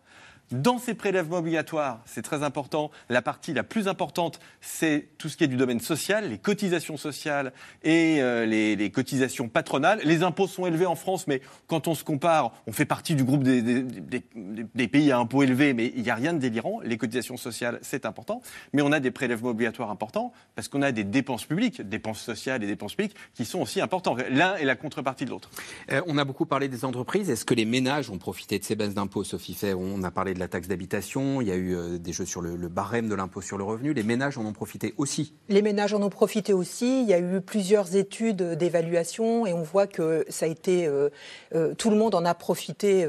[0.50, 5.36] dans ces prélèvements obligatoires, c'est très important, la partie la plus importante, c'est tout ce
[5.36, 7.52] qui est du domaine social, les cotisations sociales
[7.82, 10.00] et euh, les, cotisations patronales.
[10.04, 13.24] Les impôts sont élevés en France, mais quand on se compare, on fait partie du
[13.24, 16.80] groupe des, pays à impôts élevés, mais il n'y a rien de délirant.
[16.84, 20.92] Les cotisations sociales, c'est important, mais on a des prélèvements obligatoires importants parce qu'on a
[20.92, 24.16] des dépenses publiques, dépenses sociales et dépenses publiques, qui sont aussi importants.
[24.30, 25.50] L'un est la contrepartie de l'autre.
[25.90, 27.30] Euh, on a beaucoup parlé des entreprises.
[27.30, 30.33] Est-ce que les ménages ont profité de ces baisses d'impôts, Sophie Fair On a parlé
[30.34, 33.14] de la taxe d'habitation, il y a eu euh, des jeux sur le, barème de
[33.14, 33.94] l'impôt sur le revenu.
[33.94, 35.34] Les ménages en ont profité aussi.
[35.48, 37.02] Les ménages en ont profité aussi.
[37.02, 40.86] Il y a eu plusieurs études d'évaluation et on voit que ça a été.
[40.86, 41.08] Euh,
[41.54, 43.06] euh, tout le monde en a profité.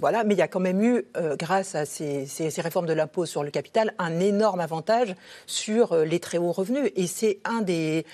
[0.00, 0.24] voilà.
[0.24, 1.04] Mais il y a quand même eu,
[1.38, 2.26] grâce à ces,
[2.58, 5.14] réformes de l'impôt sur le capital, un énorme avantage
[5.46, 6.90] sur les très hauts revenus.
[6.96, 8.04] Et c'est un, des,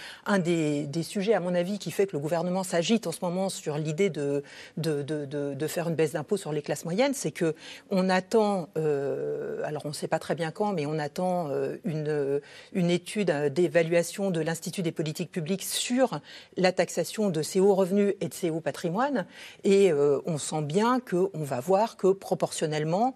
[1.02, 4.10] sujets, à mon avis, qui fait que le gouvernement s'agite en ce moment sur l'idée
[4.10, 4.42] de,
[4.76, 7.14] de, faire une baisse d'impôt sur les classes moyennes.
[7.14, 8.53] C'est qu'on attend.
[8.76, 12.40] Euh, alors on ne sait pas très bien quand, mais on attend euh, une,
[12.72, 16.20] une étude d'évaluation de l'Institut des politiques publiques sur
[16.56, 19.26] la taxation de ces hauts revenus et de ces hauts patrimoines.
[19.64, 23.14] Et euh, on sent bien qu'on va voir que proportionnellement,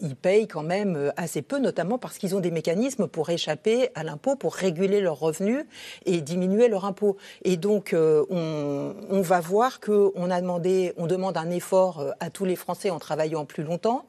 [0.00, 4.02] ils payent quand même assez peu, notamment parce qu'ils ont des mécanismes pour échapper à
[4.02, 5.64] l'impôt, pour réguler leurs revenus
[6.06, 7.16] et diminuer leur impôt.
[7.42, 12.44] Et donc on, on va voir qu'on a demandé, on demande un effort à tous
[12.44, 14.06] les Français en travaillant plus longtemps.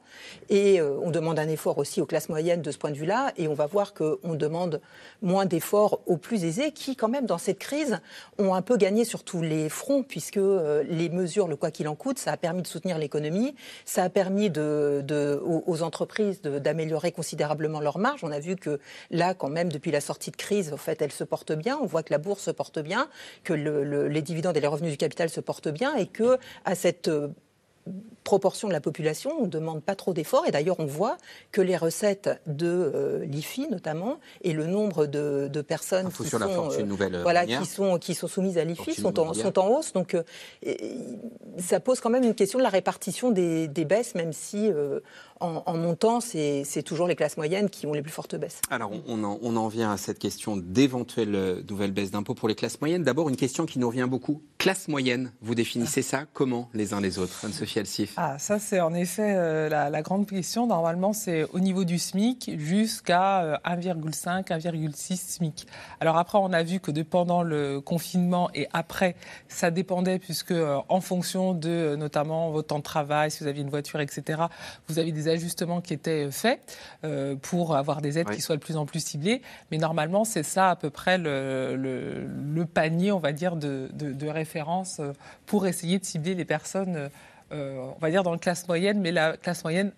[0.50, 3.32] Et euh, on demande un effort aussi aux classes moyennes de ce point de vue-là,
[3.36, 4.80] et on va voir qu'on demande
[5.22, 8.00] moins d'efforts aux plus aisés, qui quand même dans cette crise
[8.36, 11.86] ont un peu gagné sur tous les fronts, puisque euh, les mesures, le quoi qu'il
[11.86, 17.80] en coûte, ça a permis de soutenir l'économie, ça a permis aux, entreprises d'améliorer considérablement
[17.80, 18.24] leur marge.
[18.24, 21.12] On a vu que là, quand même, depuis la sortie de crise, en fait, elles
[21.12, 21.78] se portent bien.
[21.80, 23.08] On voit que la bourse se porte bien,
[23.44, 27.08] que les dividendes et les revenus du capital se portent bien, et que à cette
[27.08, 27.28] euh,
[28.24, 30.44] proportion de la population, on ne demande pas trop d'efforts.
[30.46, 31.16] Et d'ailleurs, on voit
[31.52, 37.22] que les recettes de euh, l'IFI, notamment, et le nombre de, personnes qui sont, euh,
[37.22, 39.92] voilà, qui, sont, qui sont soumises à l'IFI sont en, sont en, hausse.
[39.92, 40.22] Donc, euh,
[41.58, 44.70] ça pose quand même une question de la répartition des, baisses, même si
[45.40, 48.60] en, montant, c'est toujours les classes moyennes qui ont les plus fortes baisses.
[48.70, 52.54] Alors, on en, on en vient à cette question d'éventuelles nouvelles baisses d'impôts pour les
[52.54, 53.02] classes moyennes.
[53.02, 54.42] D'abord, une question qui nous revient beaucoup.
[54.58, 58.80] Classe moyenne, vous définissez ça comment les uns les autres Anne-Sophie Alcif ah, ça, c'est
[58.80, 60.66] en effet euh, la, grande question.
[60.66, 65.66] Normalement, c'est au niveau du SMIC jusqu'à 1,5, euh, 1,6 SMIC.
[66.00, 69.16] Alors après, on a vu que pendant le confinement et après,
[69.48, 73.62] ça dépendait puisque euh, en fonction de notamment votre temps de travail, si vous aviez
[73.62, 74.42] une voiture, etc.,
[74.88, 76.60] vous avez des ajustements qui étaient faits
[77.42, 79.42] pour avoir des aides qui soient de plus en plus ciblées.
[79.70, 85.00] Mais normalement, c'est ça à peu près le, panier, on va dire, de, de référence
[85.46, 87.10] pour essayer de cibler les personnes
[87.52, 89.92] euh, on va dire dans la classe moyenne, mais la classe moyenne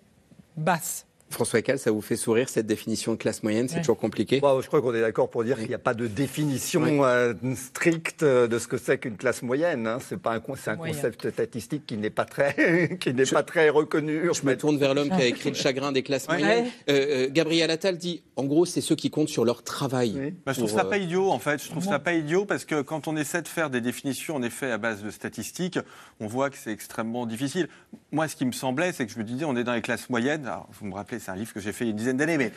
[0.57, 1.05] basse.
[1.33, 4.37] François Ecal, ça vous fait sourire cette définition de classe moyenne C'est toujours compliqué?
[4.37, 8.23] Je crois qu'on est d'accord pour dire qu'il n'y a pas de définition euh, stricte
[8.23, 9.87] de ce que c'est qu'une classe moyenne.
[9.87, 9.97] Hein.
[10.07, 14.29] C'est pas un, un concept statistique qui n'est pas très, qui n'est pas très reconnu.
[14.33, 16.67] Je me tourne vers l'homme qui a écrit le chagrin des classes moyennes.
[16.89, 20.33] Euh, euh, Gabriel Attal dit, en gros, c'est ceux qui comptent sur leur travail.
[20.45, 21.63] Bah, je trouve ça pas idiot, en fait.
[21.63, 24.43] Je trouve ça pas idiot parce que quand on essaie de faire des définitions, en
[24.43, 25.79] effet, à base de statistiques,
[26.19, 27.67] on voit que c'est extrêmement difficile.
[28.11, 30.09] Moi, ce qui me semblait, c'est que je me disais, on est dans les classes
[30.09, 30.45] moyennes.
[30.45, 32.17] Alors, vous me rappelez, c'est un livre que j'ai fait il y a une dizaine
[32.17, 32.51] d'années, mais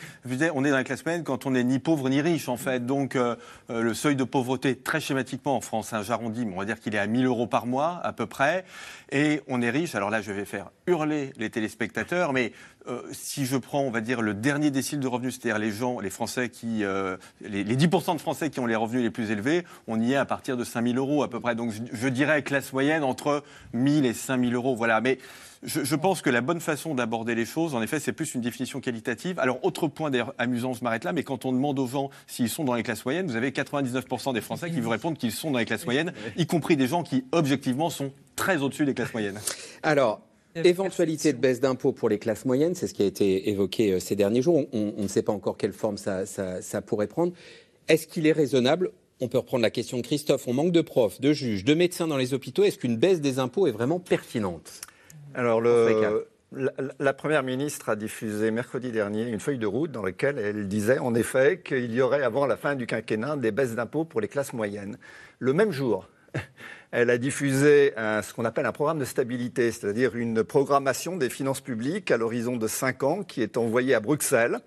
[0.53, 2.85] on est dans les classes moyennes quand on n'est ni pauvre ni riche, en fait.
[2.85, 3.35] Donc, euh,
[3.69, 6.93] euh, le seuil de pauvreté, très schématiquement en France, un j'arrondis, on va dire qu'il
[6.93, 8.65] est à 1000 euros par mois, à peu près.
[9.11, 9.95] Et on est riche.
[9.95, 12.51] Alors là, je vais faire hurler les téléspectateurs, mais
[12.87, 15.99] euh, si je prends, on va dire, le dernier décile de revenus, c'est-à-dire les gens,
[15.99, 16.83] les Français qui,
[17.41, 20.25] les, 10% de Français qui ont les revenus les plus élevés, on y est à
[20.25, 21.55] partir de 5000 euros à peu près.
[21.55, 24.75] Donc, je, je dirais classe moyenne entre 1000 et 5000 euros.
[24.75, 24.99] Voilà.
[24.99, 25.19] Mais
[25.63, 28.79] je, pense que la bonne façon d'aborder les choses, en effet, c'est plus une définition
[28.79, 29.39] qualitative.
[29.39, 32.49] Alors, autre point d'ailleurs amusant, je m'arrête là, mais quand on demande aux gens s'ils
[32.49, 35.51] sont dans les classes moyennes, vous avez 99% des Français qui vous répondent qu'ils sont
[35.51, 39.13] dans les classes moyennes, y compris des gens qui, objectivement, sont très au-dessus des classes
[39.13, 39.39] moyennes.
[39.83, 40.21] Alors,
[40.63, 43.99] Éventualité de baisse d'impôts pour les classes moyennes, c'est ce qui a été évoqué euh,
[43.99, 44.65] ces derniers jours.
[44.73, 47.31] On, ne sait pas encore quelle forme ça, ça pourrait prendre.
[47.87, 50.47] Est-ce qu'il est raisonnable on peut reprendre la question de Christophe.
[50.47, 52.63] On manque de profs, de juges, de médecins dans les hôpitaux.
[52.63, 54.81] Est-ce qu'une baisse des impôts est vraiment pertinente?
[55.37, 56.25] Alors, le,
[56.99, 60.97] la, Première ministre a diffusé mercredi dernier une feuille de route dans laquelle elle disait
[60.97, 64.27] en effet qu'il y aurait avant la fin du quinquennat des baisses d'impôts pour les
[64.27, 64.97] classes moyennes.
[65.39, 66.07] Le même jour,
[66.91, 71.61] elle a diffusé ce qu'on appelle un programme de stabilité, c'est-à-dire une programmation des finances
[71.61, 74.59] publiques à l'horizon de cinq ans qui est envoyée à Bruxelles,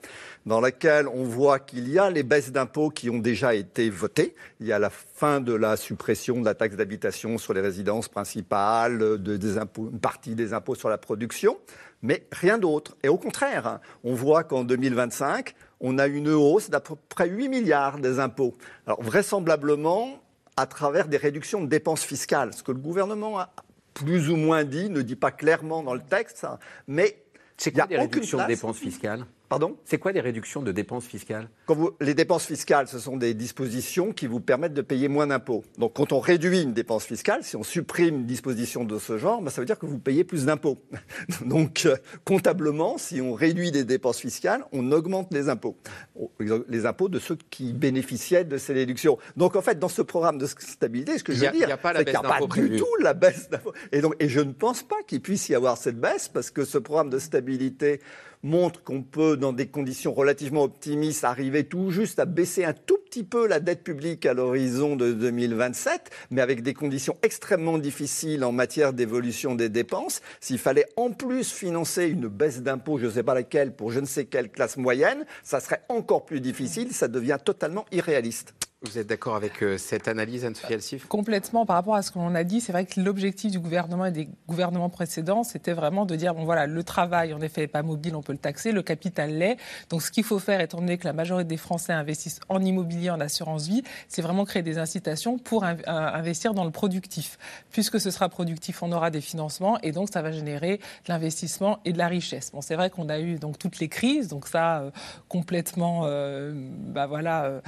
[0.46, 4.34] dans laquelle on voit qu'il y a les baisses d'impôts qui ont déjà été votées.
[4.60, 8.08] Il y a la fin de la suppression de la taxe d'habitation sur les résidences
[8.08, 9.38] principales, de,
[9.78, 11.58] une partie des impôts sur la production,
[12.02, 12.96] mais rien d'autre.
[13.02, 17.48] Et au contraire, on voit qu'en 2025, on a une hausse d'à peu près 8
[17.48, 18.54] milliards des impôts.
[18.86, 20.22] Alors vraisemblablement,
[20.60, 22.52] à travers des réductions de dépenses fiscales.
[22.52, 23.50] Ce que le gouvernement a
[23.94, 26.46] plus ou moins dit, ne dit pas clairement dans le texte,
[26.86, 27.22] mais
[27.56, 29.24] c'est quoi des réductions de dépenses fiscales?
[29.50, 31.48] Pardon C'est quoi des réductions de dépenses fiscales?
[32.00, 35.64] Les dépenses fiscales, ce sont des dispositions qui vous permettent de payer moins d'impôts.
[35.76, 39.42] Donc quand on réduit une dépense fiscale, si on supprime une disposition de ce genre,
[39.42, 40.78] ben, ça veut dire que vous payez plus d'impôts.
[41.44, 45.76] Donc euh, comptablement, si on réduit des dépenses fiscales, on augmente les impôts.
[46.68, 49.18] Les impôts de ceux qui bénéficiaient de ces déductions.
[49.36, 51.66] Donc en fait, dans ce programme de stabilité, ce que je veux dire, c'est qu'il
[51.66, 53.72] n'y a pas du tout la baisse d'impôts.
[53.90, 56.64] Et, donc, et je ne pense pas qu'il puisse y avoir cette baisse parce que
[56.64, 58.00] ce programme de stabilité
[58.42, 62.98] montre qu'on peut, dans des conditions relativement optimistes, arriver tout juste à baisser un tout
[62.98, 68.44] petit peu la dette publique à l'horizon de 2027, mais avec des conditions extrêmement difficiles
[68.44, 70.22] en matière d'évolution des dépenses.
[70.40, 74.00] S'il fallait en plus financer une baisse d'impôts, je ne sais pas laquelle, pour je
[74.00, 78.54] ne sais quelle classe moyenne, ça serait encore plus difficile, ça devient totalement irréaliste.
[78.82, 81.06] Vous êtes d'accord avec euh, cette analyse, Anne-Sophie Alsif?
[81.06, 81.66] Complètement.
[81.66, 84.30] Par rapport à ce qu'on a dit, c'est vrai que l'objectif du gouvernement et des
[84.48, 88.16] gouvernements précédents, c'était vraiment de dire bon voilà, le travail, en effet, n'est pas mobile,
[88.16, 89.58] on peut le taxer, le capital l'est.
[89.90, 93.10] Donc ce qu'il faut faire, étant donné que la majorité des Français investissent en immobilier,
[93.10, 97.36] en assurance vie, c'est vraiment créer des incitations pour investir dans le productif.
[97.72, 101.80] Puisque ce sera productif, on aura des financements et donc ça va générer de l'investissement
[101.84, 102.50] et de la richesse.
[102.50, 104.90] Bon, c'est vrai qu'on a eu donc toutes les crises, donc ça euh,
[105.28, 107.60] complètement, euh, bah voilà, euh,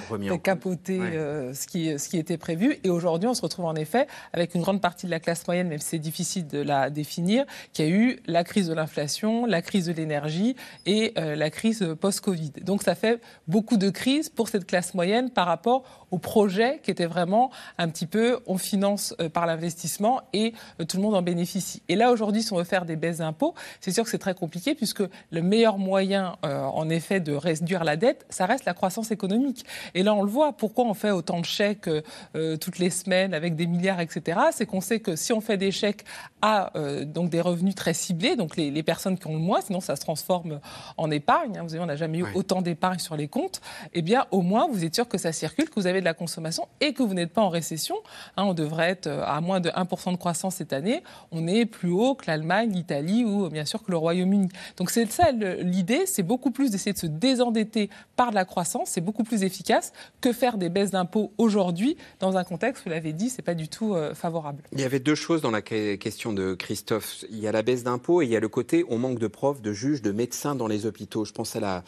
[1.05, 2.79] euh, ce, qui, ce qui était prévu.
[2.85, 5.69] Et aujourd'hui, on se retrouve en effet avec une grande partie de la classe moyenne,
[5.69, 9.63] même si c'est difficile de la définir, qui a eu la crise de l'inflation, la
[9.63, 12.53] crise de l'énergie et euh, la crise post-Covid.
[12.63, 16.91] Donc ça fait beaucoup de crises pour cette classe moyenne par rapport au projet qui
[16.91, 20.53] était vraiment un petit peu on finance euh, par l'investissement et
[20.89, 21.83] tout le monde en bénéficie.
[21.89, 24.35] Et là, aujourd'hui, si on veut faire des baisses d'impôts, c'est sûr que c'est très
[24.35, 29.11] compliqué puisque le meilleur moyen, en effet, de réduire la dette, ça reste la croissance
[29.11, 29.65] économique.
[29.95, 30.53] Et là, on le voit.
[30.53, 31.89] Pourquoi on fait autant de chèques
[32.37, 35.57] euh, toutes les semaines avec des milliards, etc., c'est qu'on sait que si on fait
[35.57, 36.05] des chèques
[36.41, 39.81] à euh, donc des revenus très ciblés, donc les, personnes qui ont le moins, sinon
[39.81, 40.61] ça se transforme
[40.97, 41.57] en épargne.
[41.57, 43.61] Hein, vous savez, on n'a jamais eu autant d'épargne sur les comptes.
[43.95, 46.15] Eh bien, au moins, vous êtes sûr que ça circule, que vous avez de la
[46.15, 47.95] consommation et que vous n'êtes pas en récession.
[48.37, 51.05] Hein, on devrait être euh, à moins de 1% de croissance cette année.
[51.31, 54.49] On est plus haut que l'Allemagne, l'Italie ou bien sûr que le Royaume-Uni.
[54.77, 58.91] Donc c'est ça l'idée, c'est beaucoup plus d'essayer de se désendetter par de la croissance,
[58.91, 63.13] c'est beaucoup plus efficace que faire des baisses d'impôts aujourd'hui dans un contexte, vous l'avez
[63.13, 64.63] dit, c'est pas du tout euh, favorable.
[64.73, 67.25] Il y avait deux choses dans la question de Christophe.
[67.31, 69.27] Il y a la baisse d'impôts et il y a le côté on manque de
[69.27, 71.25] profs, de juges, de médecins dans les hôpitaux.
[71.25, 71.85] Je pense à la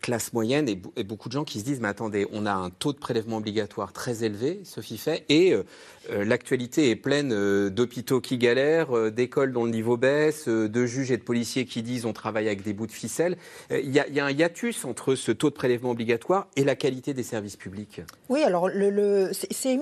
[0.00, 2.70] classe moyenne et, et, beaucoup de gens qui se disent mais attendez, on a un
[2.70, 5.64] taux de prélèvement obligatoire très élevé, Sophie fait, et euh,
[6.10, 11.10] euh, l'actualité est pleine euh, d'hôpitaux qui galèrent, d'écoles dont le niveau baisse, de juges
[11.10, 13.36] et de policiers qui disent on travaille avec des bouts de ficelle.
[13.70, 17.14] Il y, y, a un hiatus entre ce taux de prélèvement obligatoire et la qualité
[17.14, 18.00] des services publics.
[18.28, 19.78] Oui, alors le, le, c'est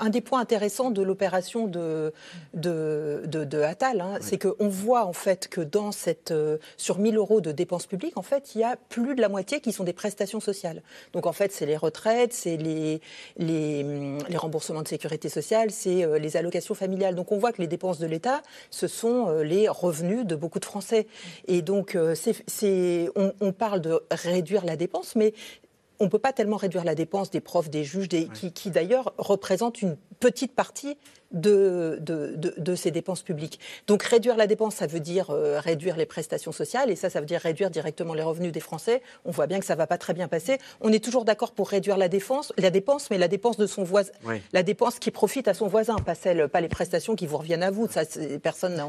[0.00, 2.12] un des points intéressants de l'opération de,
[2.54, 4.18] de, de, de Attal, hein, oui.
[4.22, 6.32] c'est qu'on voit en fait que dans cette,
[6.76, 9.55] sur 1000 euros de dépenses publiques, en fait, il y a plus de la moitié
[9.60, 10.82] qui sont des prestations sociales.
[11.12, 13.00] Donc en fait, c'est les retraites, c'est les,
[13.36, 13.82] les,
[14.28, 17.14] les, remboursements de sécurité sociale, c'est euh, les allocations familiales.
[17.14, 20.60] Donc on voit que les dépenses de l'État, ce sont euh, les revenus de beaucoup
[20.60, 21.06] de Français.
[21.46, 25.34] Et donc euh, c'est, on, on parle de réduire la dépense, mais
[25.98, 28.28] on ne peut pas tellement réduire la dépense des profs, des juges, des, ouais.
[28.34, 30.96] qui, qui d'ailleurs représentent une petite partie
[31.32, 33.58] de, de, de, de, ces dépenses publiques.
[33.86, 37.20] Donc réduire la dépense, ça veut dire euh, réduire les prestations sociales, et ça, ça
[37.20, 39.02] veut dire réduire directement les revenus des Français.
[39.24, 40.58] On voit bien que ça ne va pas très bien passer.
[40.80, 43.82] On est toujours d'accord pour réduire la défense, la dépense, mais la dépense de son
[43.82, 44.40] voisin, oui.
[44.52, 47.62] la dépense qui profite à son voisin, pas celle, pas les prestations qui vous reviennent
[47.62, 47.88] à vous.
[47.88, 48.02] Ça,
[48.42, 48.80] personne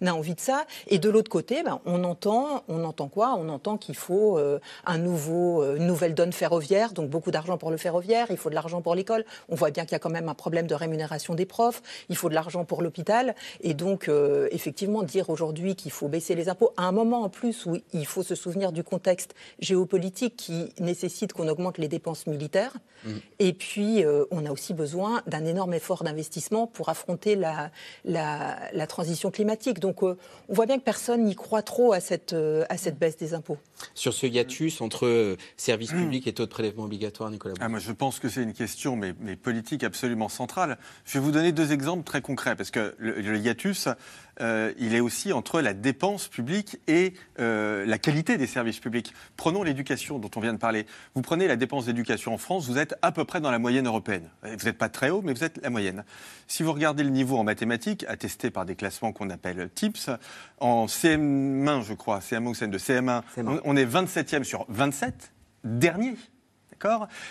[0.00, 0.64] n'a envie de ça.
[0.88, 3.36] Et de l'autre côté, ben, on entend, on entend quoi?
[3.38, 7.58] On entend qu'il faut euh, un nouveau, euh, une nouvelle donne ferroviaire, donc beaucoup d'argent
[7.58, 8.26] pour le ferroviaire.
[8.30, 9.24] Il faut de l'argent pour l'école.
[9.48, 12.16] On voit bien qu'il y a quand même un problème de rémunération des profs il
[12.16, 13.34] faut de l'argent pour l'hôpital.
[13.60, 17.28] Et donc, euh, effectivement, dire aujourd'hui qu'il faut baisser les impôts, à un moment en
[17.28, 22.26] plus où il faut se souvenir du contexte géopolitique qui nécessite qu'on augmente les dépenses
[22.26, 22.72] militaires.
[23.04, 23.10] Mmh.
[23.38, 27.70] Et puis, euh, on a aussi besoin d'un énorme effort d'investissement pour affronter la,
[28.04, 29.78] la, la, transition climatique.
[29.78, 30.16] Donc, euh,
[30.48, 33.34] on voit bien que personne n'y croit trop à cette, euh, à cette baisse des
[33.34, 33.58] impôts.
[33.94, 36.02] Sur ce hiatus entre services mmh.
[36.02, 38.96] publics et taux de prélèvement obligatoire, Nicolas ah, moi, Je pense que c'est une question,
[38.96, 40.78] mais, mais politique absolument centrale.
[41.04, 41.73] Je vais vous donner deux exemples
[42.04, 43.88] très concrets, parce que le, le hiatus,
[44.40, 49.14] euh, il est aussi entre la dépense publique et euh, la qualité des services publics.
[49.36, 50.86] Prenons l'éducation dont on vient de parler.
[51.14, 53.86] Vous prenez la dépense d'éducation en France, vous êtes à peu près dans la moyenne
[53.86, 54.28] européenne.
[54.42, 56.04] Vous n'êtes pas très haut, mais vous êtes la moyenne.
[56.48, 60.10] Si vous regardez le niveau en mathématiques, attesté par des classements qu'on appelle TIPS,
[60.60, 63.60] en CM1, je crois, CM1 ou CM2, CM1, CM1.
[63.64, 65.32] on est 27e sur 27,
[65.64, 66.16] dernier.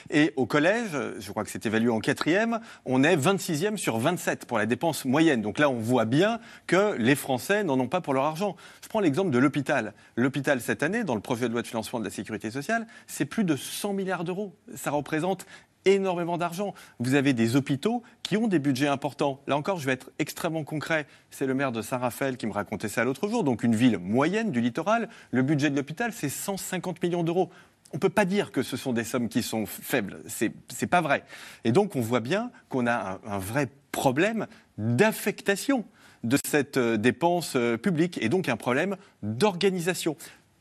[0.10, 4.46] Et au collège, je crois que c'est évalué en quatrième, on est 26e sur 27
[4.46, 5.42] pour la dépense moyenne.
[5.42, 8.56] Donc là, on voit bien que les Français n'en ont pas pour leur argent.
[8.84, 9.94] Je prends l'exemple de l'hôpital.
[10.16, 13.26] L'hôpital, cette année, dans le projet de loi de financement de la sécurité sociale, c'est
[13.26, 14.54] plus de 100 milliards d'euros.
[14.76, 15.46] Ça représente
[15.86, 16.74] énormément d'argent.
[17.00, 19.42] Vous avez des hôpitaux qui ont des budgets importants.
[19.48, 21.08] Là encore, je vais être extrêmement concret.
[21.30, 23.44] C'est le maire de Saint-Raphaël qui me racontait ça l'autre jour.
[23.44, 27.50] Donc une ville moyenne du littoral, le budget de l'hôpital, c'est 150 millions d'euros
[27.94, 30.22] on ne peut pas dire que ce sont des sommes qui sont faibles.
[30.28, 31.24] Ce n'est pas vrai.
[31.64, 34.48] Et donc, on voit bien qu'on a un, un, vrai problème
[34.80, 35.86] d'affectation
[36.24, 40.18] de cette euh, dépense euh, publique et donc un problème d'organisation.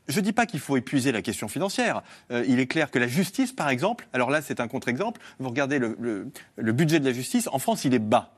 [0.07, 2.03] Je ne dis pas qu'il faut épuiser la question financière.
[2.31, 5.49] Euh, il est clair que la justice, par exemple, alors là c'est un contre-exemple, vous
[5.49, 8.33] regardez le, le, le budget de la justice, en France il est bas.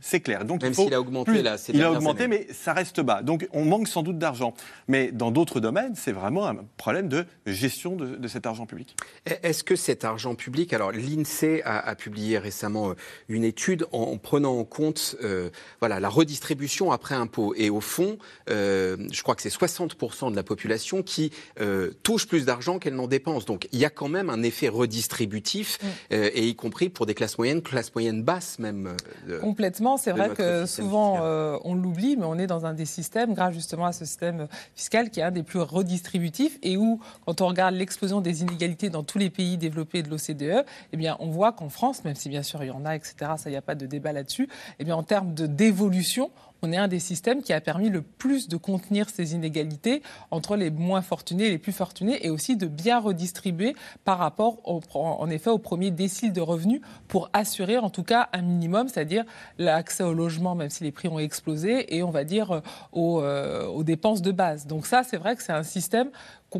[0.00, 0.44] C'est clair.
[0.44, 2.46] Donc Même il faut s'il a augmenté plus, là, il a augmenté, années.
[2.48, 3.22] mais ça reste bas.
[3.22, 4.54] Donc on manque sans doute d'argent.
[4.88, 8.96] Mais dans d'autres domaines, c'est vraiment un problème de gestion de, de cet argent public.
[9.26, 12.94] Est-ce que cet argent public, alors l'Insee a, a, publié récemment euh,
[13.28, 15.50] une étude en, en prenant en compte euh,
[15.80, 17.54] voilà la redistribution après impôt.
[17.56, 22.26] Et au fond, euh, je crois que c'est 60% de la population qui euh, touche
[22.26, 23.44] plus d'argent qu'elle n'en dépense.
[23.44, 26.14] Donc il y a quand même un effet redistributif, mmh.
[26.14, 28.94] et y compris pour des classes moyennes, classes moyennes basses même.
[29.40, 33.34] Complètement c'est vrai que souvent euh, on l'oublie, mais on est dans un des systèmes,
[33.34, 37.40] grâce justement à ce système fiscal qui est un des plus redistributifs et où, quand
[37.40, 41.28] on regarde l'explosion des inégalités dans tous les pays développés de l'OCDE, eh bien, on
[41.28, 43.56] voit qu'en France, même si bien sûr il y en a, etc., ça, il n'y
[43.56, 46.30] a pas de débat là-dessus, eh bien, en termes de dévolution,
[46.62, 50.56] on est un des systèmes qui a permis le plus de contenir ces inégalités entre
[50.56, 55.30] les moins fortunés et les plus fortunés et aussi de bien redistribuer par rapport, en
[55.30, 59.24] effet, au premier décile de revenus pour assurer en tout cas un minimum, c'est-à-dire
[59.58, 63.66] l'accès au logement, même si les prix ont explosé, et on va dire aux, euh,
[63.66, 64.66] aux dépenses de base.
[64.66, 66.10] Donc ça, c'est vrai que c'est un système
[66.50, 66.58] qu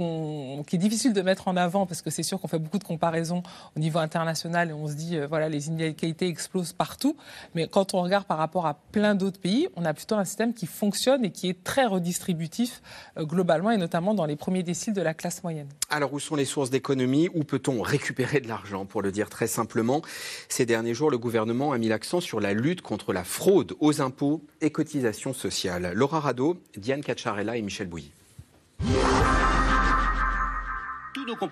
[0.67, 2.85] qui est difficile de mettre en avant parce que c'est sûr qu'on fait beaucoup de
[2.85, 3.43] comparaisons
[3.77, 7.17] au niveau international et on se dit euh, voilà les inégalités explosent partout
[7.55, 10.55] mais quand on regarde par rapport à plein d'autres pays on a plutôt un système
[10.55, 12.83] qui fonctionne et qui est très redistributif
[13.17, 15.69] euh, globalement et notamment dans les premiers déciles de la classe moyenne.
[15.89, 17.29] Alors où sont les sources d'économie?
[17.35, 20.03] Où peut-on récupérer de l'argent pour le dire très simplement?
[20.49, 24.01] Ces derniers jours le gouvernement a mis l'accent sur la lutte contre la fraude aux
[24.01, 25.93] impôts et cotisations sociales.
[25.95, 28.13] Laura Rado, Diane Cacciarella et Michel Bouilly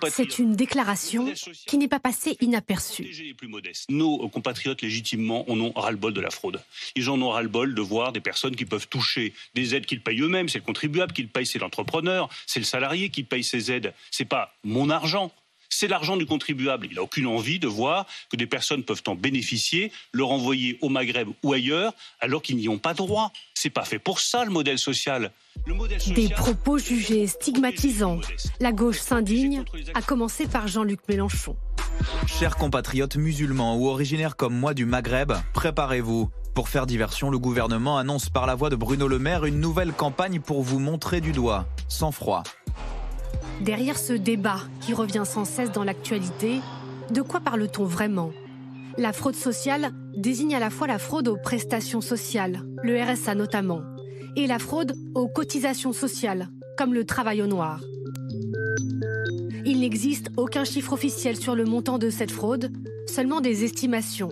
[0.09, 1.33] C'est une déclaration
[1.67, 3.09] qui n'est pas passée inaperçue.
[3.89, 6.61] Nos compatriotes légitimement en ont ras-le-bol de la fraude.
[6.95, 10.21] Ils en ont ras-le-bol de voir des personnes qui peuvent toucher des aides qu'ils payent
[10.21, 10.49] eux-mêmes.
[10.49, 13.93] C'est le contribuable qui le paye, c'est l'entrepreneur, c'est le salarié qui paye ces aides.
[14.11, 15.31] C'est pas mon argent
[15.79, 16.87] c'est l'argent du contribuable.
[16.91, 20.89] Il n'a aucune envie de voir que des personnes peuvent en bénéficier, le renvoyer au
[20.89, 23.31] Maghreb ou ailleurs, alors qu'ils n'y ont pas droit.
[23.53, 25.31] C'est pas fait pour ça le modèle social.
[26.13, 28.19] Des propos jugés stigmatisants.
[28.59, 29.63] La gauche s'indigne,
[29.93, 31.55] à commencer par Jean-Luc Mélenchon.
[32.27, 36.29] Chers compatriotes musulmans ou originaires comme moi du Maghreb, préparez-vous.
[36.55, 39.93] Pour faire diversion, le gouvernement annonce par la voix de Bruno Le Maire une nouvelle
[39.93, 42.43] campagne pour vous montrer du doigt, sans froid.
[43.61, 46.61] Derrière ce débat qui revient sans cesse dans l'actualité,
[47.11, 48.31] de quoi parle-t-on vraiment?
[48.97, 53.81] La fraude sociale désigne à la fois la fraude aux prestations sociales, le RSA notamment,
[54.37, 56.47] et la fraude aux cotisations sociales,
[56.77, 57.81] comme le travail au noir.
[59.65, 62.71] Il n'existe aucun chiffre officiel sur le montant de cette fraude,
[63.07, 64.31] seulement des estimations.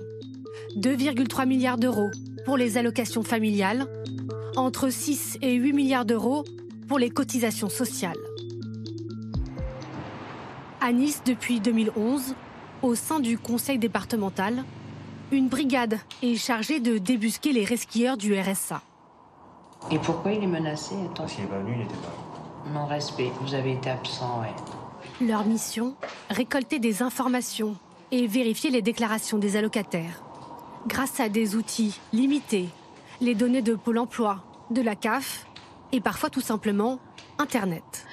[0.78, 2.10] 2,3 milliards d'euros
[2.46, 3.88] pour les allocations familiales,
[4.56, 6.46] entre 6 et 8 milliards d'euros
[6.88, 8.16] pour les cotisations sociales.
[10.80, 12.36] À Nice, depuis 2011,
[12.84, 14.64] au sein du conseil départemental,
[15.32, 18.82] une brigade est chargée de débusquer les resquilleurs du RSA.
[19.92, 20.96] Et pourquoi il est menacé?
[21.16, 25.26] Parce qu'il n'est pas venu, il n'était pas Non, respect, vous avez été absent, ouais.
[25.28, 25.96] Leur mission
[26.30, 27.76] Récolter des informations
[28.12, 30.22] et vérifier les déclarations des allocataires.
[30.88, 32.70] Grâce à des outils limités,
[33.20, 35.48] les données de Pôle emploi, de la CAF
[35.92, 37.00] et parfois tout simplement
[37.40, 38.07] Internet.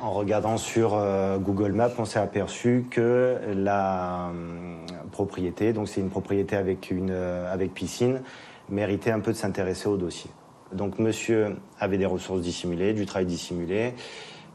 [0.00, 6.00] En regardant sur euh, Google Maps, on s'est aperçu que la euh, propriété, donc c'est
[6.00, 8.22] une propriété avec, euh, avec piscine,
[8.68, 10.30] méritait un peu de s'intéresser au dossier.
[10.72, 13.94] Donc monsieur avait des ressources dissimulées, du travail dissimulé,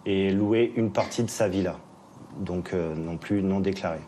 [0.06, 1.78] et louait une partie de sa villa,
[2.39, 4.02] donc non plus non déclarée.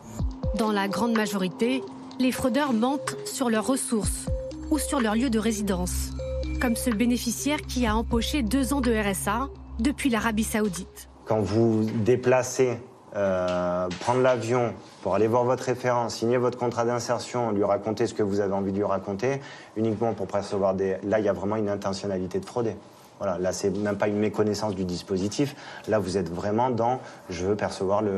[0.56, 1.82] Dans la grande majorité,
[2.20, 4.26] les fraudeurs mentent sur leurs ressources
[4.70, 6.12] ou sur leur lieu de résidence,
[6.60, 9.48] comme ce bénéficiaire qui a empoché deux ans de RSA
[9.80, 11.08] depuis l'Arabie saoudite.
[11.26, 12.78] Quand vous déplacez,
[13.16, 18.14] euh, prendre l'avion pour aller voir votre référent, signer votre contrat d'insertion, lui raconter ce
[18.14, 19.40] que vous avez envie de lui raconter,
[19.76, 20.98] uniquement pour percevoir des...
[21.02, 22.76] Là, il y a vraiment une intentionnalité de frauder.
[23.18, 25.56] Voilà, là, c'est même pas une méconnaissance du dispositif.
[25.88, 27.00] Là, vous êtes vraiment dans
[27.30, 28.12] je veux percevoir le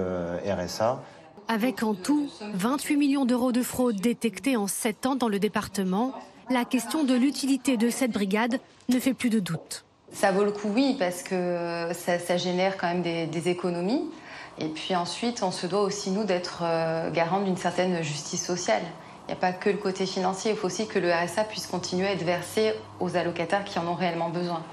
[0.44, 1.00] RSA.
[1.46, 6.12] Avec en tout 28 millions d'euros de fraude détectés en 7 ans dans le département,
[6.50, 9.84] la question de l'utilité de cette brigade ne fait plus de doute.
[10.12, 14.10] Ça vaut le coup, oui, parce que ça, génère quand même des, économies.
[14.58, 18.82] Et puis ensuite, on se doit aussi, nous, d'être euh, garant d'une certaine justice sociale.
[19.28, 21.66] Il n'y a pas que le côté financier, il faut aussi que le RSA puisse
[21.66, 24.64] continuer à être versé aux allocataires qui en ont réellement besoin.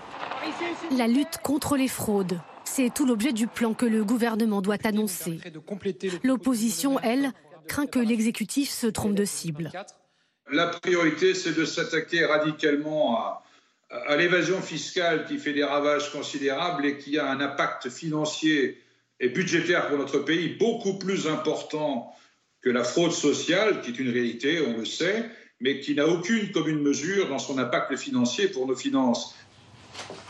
[0.98, 5.40] La lutte contre les fraudes, c'est tout l'objet du plan que le gouvernement doit annoncer.
[6.24, 7.32] L'opposition, elle,
[7.68, 9.72] craint que l'exécutif se trompe de cible.
[10.52, 13.45] La priorité, c'est de s'attaquer radicalement à,
[14.08, 18.82] à l'évasion fiscale qui fait des ravages considérables et qui a un impact financier
[19.20, 22.14] et budgétaire pour notre pays beaucoup plus important
[22.62, 25.30] que la fraude sociale, qui est une réalité, on le sait,
[25.62, 29.36] mais qui n'a aucune commune mesure dans son impact financier pour nos finances.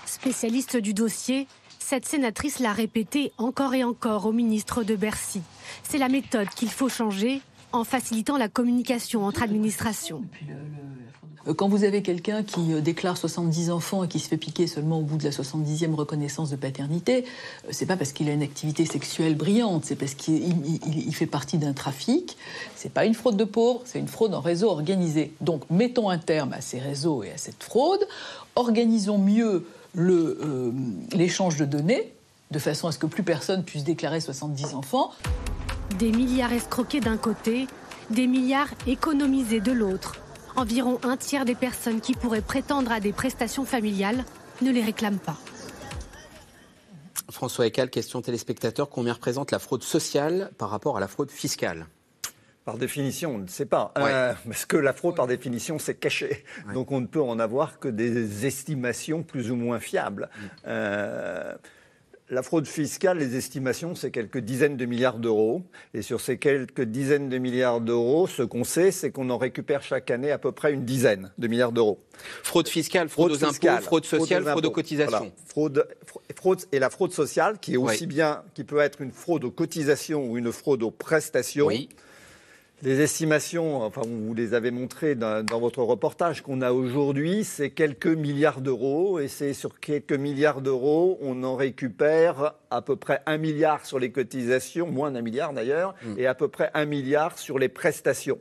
[0.06, 1.48] Spécialiste du dossier,
[1.80, 5.42] cette sénatrice l'a répété encore et encore au ministre de Bercy.
[5.84, 7.42] C'est la méthode qu'il faut changer
[7.76, 10.24] en facilitant la communication entre administrations.
[11.48, 14.68] Euh, quand vous avez quelqu'un qui euh, déclare 70 enfants et qui se fait piquer
[14.68, 17.26] seulement au bout de la 70e reconnaissance de paternité,
[17.66, 21.58] euh, c'est pas parce qu'il a une activité sexuelle brillante, c'est parce qu'il fait partie
[21.58, 22.38] d'un trafic.
[22.76, 25.34] C'est pas une fraude de pauvres, c'est une fraude en réseau organisé.
[25.42, 28.06] Donc mettons un terme à ces réseaux et à cette fraude,
[28.56, 29.68] organisons mieux
[31.14, 32.12] l'échange de données
[32.52, 35.12] de façon à ce que plus personne puisse déclarer 70 enfants.
[36.00, 37.68] Des milliards escroqués d'un côté,
[38.10, 40.16] des milliards économisés de l'autre
[40.56, 44.24] environ un tiers des personnes qui pourraient prétendre à des prestations familiales
[44.62, 45.38] ne les réclament pas.
[47.30, 51.88] François Ecal, question téléspectateur, combien représente la fraude sociale par rapport à la fraude fiscale?
[52.64, 53.94] Par définition, on ne sait pas.
[53.98, 56.44] Euh, parce que la fraude, par définition, c'est caché.
[56.74, 60.30] Donc on ne peut en avoir que des estimations plus ou moins fiables.
[60.66, 61.54] Euh,
[62.30, 65.62] la fraude fiscale, les estimations, c'est quelques dizaines de milliards d'euros.
[65.94, 69.84] Et sur ces quelques dizaines de milliards d'euros, ce qu'on sait, c'est qu'on en récupère
[69.84, 72.00] chaque année à peu près une dizaine de milliards d'euros.
[72.42, 75.32] Fraude fiscale, fraude, aux impôts, fraude sociale, fraude aux, cotisations.
[75.46, 75.88] Fraude,
[76.36, 79.52] fraude, et la fraude sociale, qui est aussi bien, qui peut être une fraude aux
[79.52, 81.70] cotisations ou une fraude aux prestations.
[82.86, 87.72] Les estimations, enfin, vous les avez montrées dans, dans votre reportage, qu'on a aujourd'hui, c'est
[87.72, 89.18] quelques milliards d'euros.
[89.18, 93.98] Et c'est sur quelques milliards d'euros, on en récupère à peu près un milliard sur
[93.98, 98.38] les cotisations, moins d'un milliard d'ailleurs, et à peu près un milliard sur les prestations.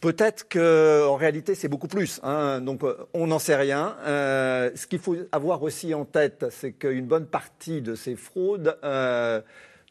[0.00, 2.18] Peut-être qu'en réalité, c'est beaucoup plus.
[2.22, 2.62] hein.
[2.62, 3.94] Donc, euh, on n'en sait rien.
[4.06, 8.78] Euh, ce qu'il faut avoir aussi en tête, c'est qu'une bonne partie de ces fraudes
[8.82, 9.42] euh,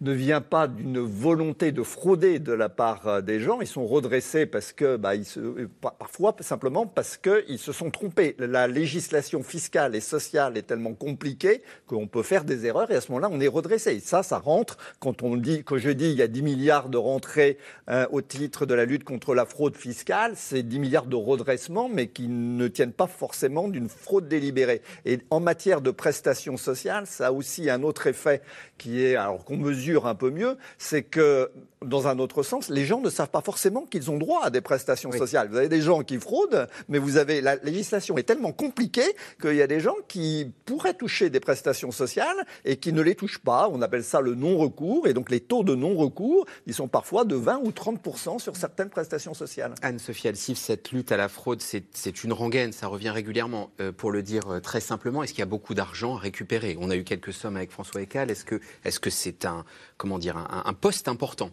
[0.02, 3.60] ne vient pas d'une volonté de frauder de la part euh, des gens.
[3.60, 8.36] Ils sont redressés parce que, bah, euh, par- parfois simplement parce qu'ils se sont trompés.
[8.39, 13.02] La législation fiscale et sociale est tellement compliquée qu'on peut faire des erreurs et à
[13.02, 14.00] ce moment-là, on est redressé.
[14.00, 16.97] Ça, ça rentre quand on dit, que je dis, il y a 10 milliards de
[16.97, 17.58] rentrées
[17.89, 20.32] euh, au titre de la lutte contre la fraude fiscale.
[20.38, 24.82] C'est 10 milliards de redressement, mais qui ne tiennent pas forcément d'une fraude délibérée.
[25.06, 28.41] Et en matière de prestations sociales, ça a aussi un autre effet
[28.78, 31.51] qui est, alors qu'on mesure un peu mieux, c'est que,
[31.85, 34.61] dans un autre sens, les gens ne savent pas forcément qu'ils ont droit à des
[34.61, 35.47] prestations sociales.
[35.49, 39.55] Vous avez des gens qui fraudent, mais vous avez, la législation est tellement compliquée qu'il
[39.55, 43.39] y a des gens qui pourraient toucher des prestations sociales et qui ne les touchent
[43.39, 43.69] pas.
[43.71, 45.07] On appelle ça le non-recours.
[45.07, 48.89] Et donc, les taux de non-recours, ils sont parfois de 20 ou 30% sur certaines
[48.89, 49.73] prestations sociales.
[49.81, 53.71] Anne-Sophie Alsif, cette lutte à la fraude, c'est c'est une rengaine, ça revient régulièrement.
[53.79, 56.77] Euh, pour le dire euh, très simplement, est-ce qu'il y a beaucoup d'argent à récupérer?
[56.79, 58.31] On a eu quelques sommes avec François Ecal.
[58.31, 59.65] Est-ce que est-ce que c'est un
[59.97, 61.51] comment dire un, poste important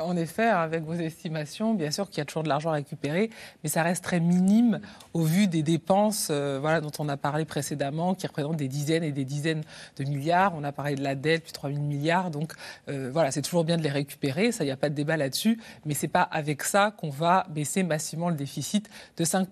[0.00, 3.30] en effet, avec vos estimations, bien sûr qu'il y a toujours de l'argent à récupérer,
[3.62, 4.80] mais ça reste très minime
[5.14, 9.04] au vu des dépenses euh, voilà, dont on a parlé précédemment, qui représentent des dizaines
[9.04, 9.62] et des dizaines
[9.96, 10.54] de milliards.
[10.56, 12.30] On a parlé de la dette, plus 3 000 milliards.
[12.30, 12.52] Donc
[12.88, 15.58] euh, voilà, c'est toujours bien de les récupérer, il n'y a pas de débat là-dessus,
[15.84, 19.48] mais ce n'est pas avec ça qu'on va baisser massivement le déficit de 5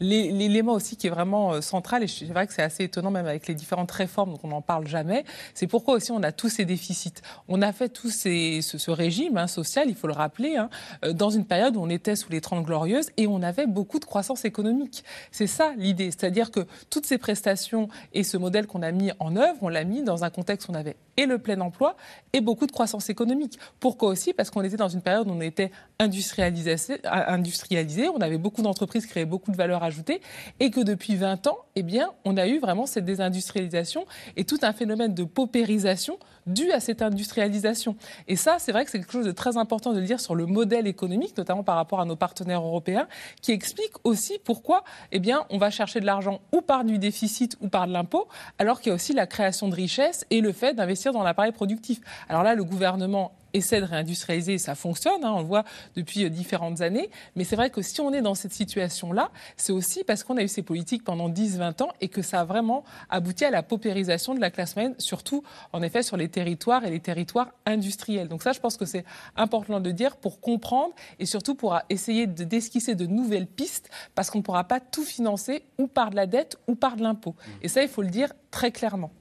[0.00, 3.10] L'é- L'élément aussi qui est vraiment euh, central, et c'est vrai que c'est assez étonnant
[3.10, 5.24] même avec les différentes réformes dont on n'en parle jamais,
[5.54, 7.14] c'est pourquoi aussi on a tous ces déficits.
[7.48, 9.46] On a fait tout ce, régime hein,
[9.76, 10.70] il faut le rappeler, hein,
[11.04, 13.98] euh, dans une période où on était sous les 30 glorieuses et on avait beaucoup
[13.98, 15.04] de croissance économique.
[15.30, 19.36] C'est ça l'idée, c'est-à-dire que toutes ces prestations et ce modèle qu'on a mis en
[19.36, 21.96] œuvre, on l'a mis dans un contexte où on avait et le plein emploi
[22.32, 23.58] et beaucoup de croissance économique.
[23.80, 24.32] Pourquoi aussi?
[24.32, 29.06] Parce qu'on était dans une période où on était industrialisé, industrialisé on avait beaucoup d'entreprises
[29.06, 30.20] créaient beaucoup de valeur ajoutée
[30.60, 34.06] et que depuis 20 ans, eh bien, on a eu vraiment cette désindustrialisation
[34.36, 36.18] et tout un phénomène de paupérisation
[36.48, 37.96] dû à cette industrialisation.
[38.26, 40.34] Et ça, c'est vrai que c'est quelque chose de très important de le dire sur
[40.34, 43.06] le modèle économique, notamment par rapport à nos partenaires européens,
[43.40, 47.56] qui explique aussi pourquoi eh bien, on va chercher de l'argent ou par du déficit
[47.60, 48.28] ou par de l'impôt,
[48.58, 51.52] alors qu'il y a aussi la création de richesses et le fait d'investir dans l'appareil
[51.52, 52.00] productif.
[52.28, 55.64] Alors là, le gouvernement essaie de réindustrialiser et ça fonctionne, hein, on le voit
[55.96, 57.10] depuis euh, différentes années.
[57.36, 60.42] Mais c'est vrai que si on est dans cette situation-là, c'est aussi parce qu'on a
[60.42, 64.34] eu ces politiques pendant 10-20 ans et que ça a vraiment abouti à la paupérisation
[64.34, 65.42] de la classe moyenne, surtout
[65.72, 68.28] en effet sur les territoires et les territoires industriels.
[68.28, 69.04] Donc ça, je pense que c'est
[69.36, 73.90] important de le dire pour comprendre et surtout pour essayer de d'esquisser de nouvelles pistes
[74.14, 77.02] parce qu'on ne pourra pas tout financer ou par de la dette ou par de
[77.02, 77.34] l'impôt.
[77.62, 79.12] Et ça, il faut le dire très clairement.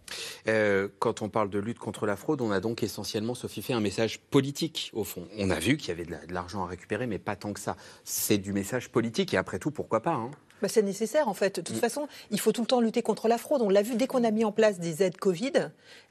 [0.47, 3.73] Euh, quand on parle de lutte contre la fraude, on a donc essentiellement, Sophie, fait
[3.73, 5.27] un message politique, au fond.
[5.37, 7.53] On a vu qu'il y avait de la- de l'argent à récupérer, mais pas tant
[7.53, 7.75] que ça.
[8.03, 11.57] C'est du message politique, et après tout, pourquoi pas hein Bah, c'est nécessaire en fait.
[11.57, 13.61] De toute façon, il faut tout le temps lutter contre la fraude.
[13.61, 15.51] On l'a vu dès qu'on a mis en place des aides Covid,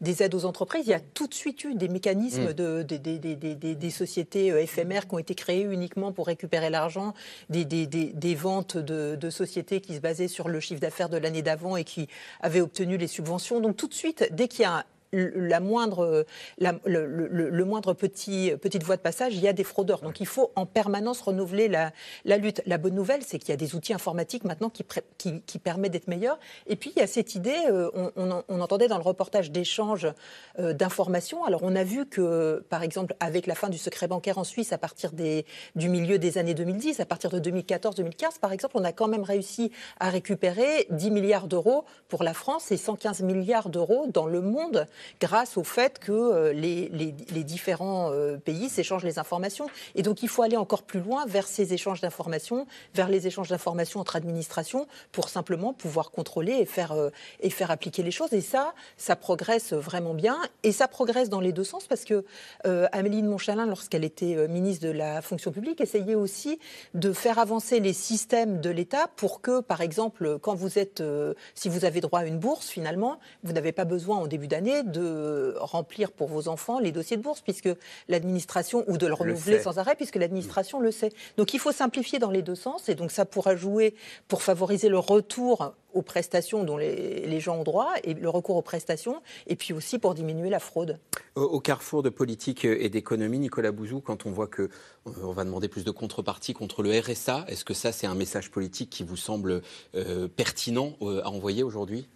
[0.01, 2.53] des aides aux entreprises, il y a tout de suite eu des mécanismes Mm.
[2.55, 6.12] de, des- des- des- des- des- des sociétés euh, éphémères qui ont été créées uniquement
[6.12, 7.12] pour récupérer l'argent,
[7.51, 11.09] des, des- des- des ventes de, de sociétés qui se basaient sur le chiffre d'affaires
[11.09, 12.09] de l'année d'avant et qui
[12.40, 13.61] avaient obtenu les subventions.
[13.61, 16.24] Donc tout de suite, dès qu'il y a la moindre,
[16.59, 20.00] le, moindre petit, petite voie de passage, il y a des fraudeurs.
[20.00, 21.92] Donc il faut en permanence renouveler la,
[22.38, 22.62] lutte.
[22.66, 24.84] La bonne nouvelle, c'est qu'il y a des outils informatiques maintenant qui,
[25.46, 26.38] qui, permettent d'être meilleurs.
[26.66, 29.02] Et puis il y a cette idée, euh, on, on en- on entendait dans le
[29.02, 30.07] reportage d'échange
[30.59, 31.44] euh, d'informations.
[31.44, 34.72] Alors on a vu que, par exemple, avec la fin du secret bancaire en Suisse,
[34.72, 38.92] à partir du milieu des années 2010, à partir de 2014-2015, par exemple, on a
[38.92, 44.07] quand même réussi à récupérer 10 milliards d'euros pour la France et 115 milliards d'euros
[44.12, 44.86] dans le monde
[45.20, 49.68] grâce au fait que euh, les, différents euh, pays s'échangent les informations.
[49.94, 53.49] Et donc il faut aller encore plus loin vers ces échanges d'informations, vers les échanges
[53.49, 58.32] d'informations entre administrations pour simplement pouvoir contrôler et faire, euh, et faire appliquer les choses.
[58.32, 60.40] Et ça, ça progresse vraiment bien.
[60.62, 62.24] Et ça progresse dans les deux sens parce que
[62.64, 66.59] Amélie de Montchalin, lorsqu'elle était ministre de la fonction publique, essayait aussi
[66.94, 71.03] de faire avancer les systèmes de l'État pour que, par exemple, quand vous êtes,
[71.55, 74.82] si vous avez droit à une bourse, finalement, vous n'avez pas besoin en début d'année
[74.87, 77.68] de remplir pour vos enfants les dossiers de bourse, puisque
[78.09, 81.11] l'administration, ou de le renouveler sans arrêt, puisque l'administration le sait.
[81.37, 83.95] Donc il faut simplifier dans les deux sens, et donc ça pourra jouer
[84.28, 88.62] pour favoriser le retour aux prestations dont les, gens ont droit, et le recours aux
[88.62, 90.99] prestations, et puis aussi pour diminuer la fraude.
[91.34, 95.45] Au, carrefour de politique et d'économie, Nicolas Bouzou, quand on voit que euh, on va
[95.45, 99.05] demander plus de contrepartie contre le RSA, est-ce que ça c'est un message politique qui
[99.05, 99.62] vous semble
[99.95, 102.09] euh, pertinent euh, à envoyer aujourd'hui?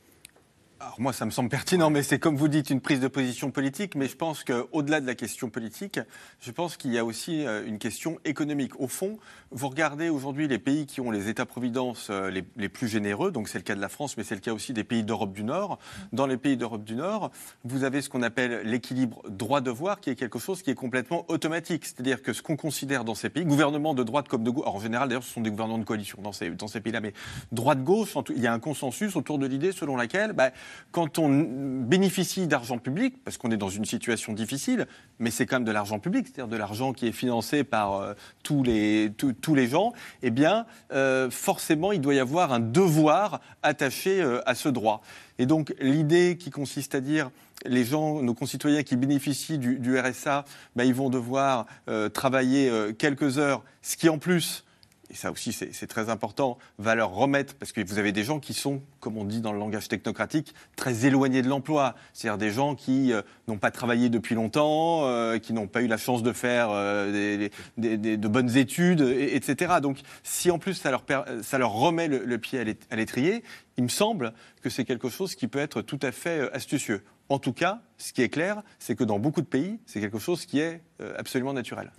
[0.81, 3.51] Alors moi, ça me semble pertinent, mais c'est comme vous dites une prise de position
[3.51, 3.97] politique.
[3.97, 6.01] Mais je pense qu'au-delà de la question politique,
[6.41, 8.81] je pense qu'il y a aussi euh, une question économique.
[8.81, 9.19] Au fond,
[9.51, 13.59] vous regardez aujourd'hui les pays qui ont les États-providence euh, les, plus généreux, donc c'est
[13.59, 15.79] le cas de la France, mais c'est le cas aussi des pays d'Europe du Nord.
[16.15, 17.31] Dans les pays d'Europe du Nord,
[17.63, 21.85] vous avez ce qu'on appelle l'équilibre droit-devoir, qui est quelque chose qui est complètement automatique.
[21.85, 24.81] C'est-à-dire que ce qu'on considère dans ces pays, gouvernement de droite comme de gauche, en
[24.81, 27.13] général d'ailleurs ce sont des gouvernements de coalition dans ces, pays-là, mais
[27.53, 30.33] droite-gauche, il y a un consensus autour de l'idée selon laquelle...
[30.33, 30.53] Bah,
[30.93, 34.87] quand on bénéficie d'argent public, parce qu'on est dans une situation difficile,
[35.19, 38.15] mais c'est quand même de l'argent public, c'est-à-dire de l'argent qui est financé par euh,
[38.43, 39.93] tous, les, tous les gens,
[40.23, 45.03] eh bien, euh, forcément, il doit y avoir un devoir attaché euh, à ce droit.
[45.39, 47.31] Et donc, l'idée qui consiste à dire
[47.67, 50.45] les gens, nos concitoyens qui bénéficient du, RSA,
[50.77, 51.67] ben, ils vont devoir
[52.15, 54.65] travailler quelques heures, ce qui en plus
[55.11, 58.39] et ça aussi c'est très important, va leur remettre, parce que vous avez des gens
[58.39, 61.97] qui sont, comme on dit dans le langage technocratique, très éloignés de l'emploi.
[62.13, 65.89] C'est-à-dire des gens qui euh, n'ont pas travaillé depuis longtemps, euh, qui n'ont pas eu
[65.89, 69.75] la chance de faire euh, de bonnes études, etc.
[69.83, 71.05] Donc si en plus ça leur,
[71.43, 73.43] ça leur remet le pied à l'étrier,
[73.77, 74.33] il me semble
[74.63, 77.03] que c'est quelque chose qui peut être tout à fait astucieux.
[77.31, 80.19] En tout cas, ce qui est clair, c'est que dans beaucoup de pays, c'est quelque
[80.19, 81.93] chose qui est euh, absolument naturel.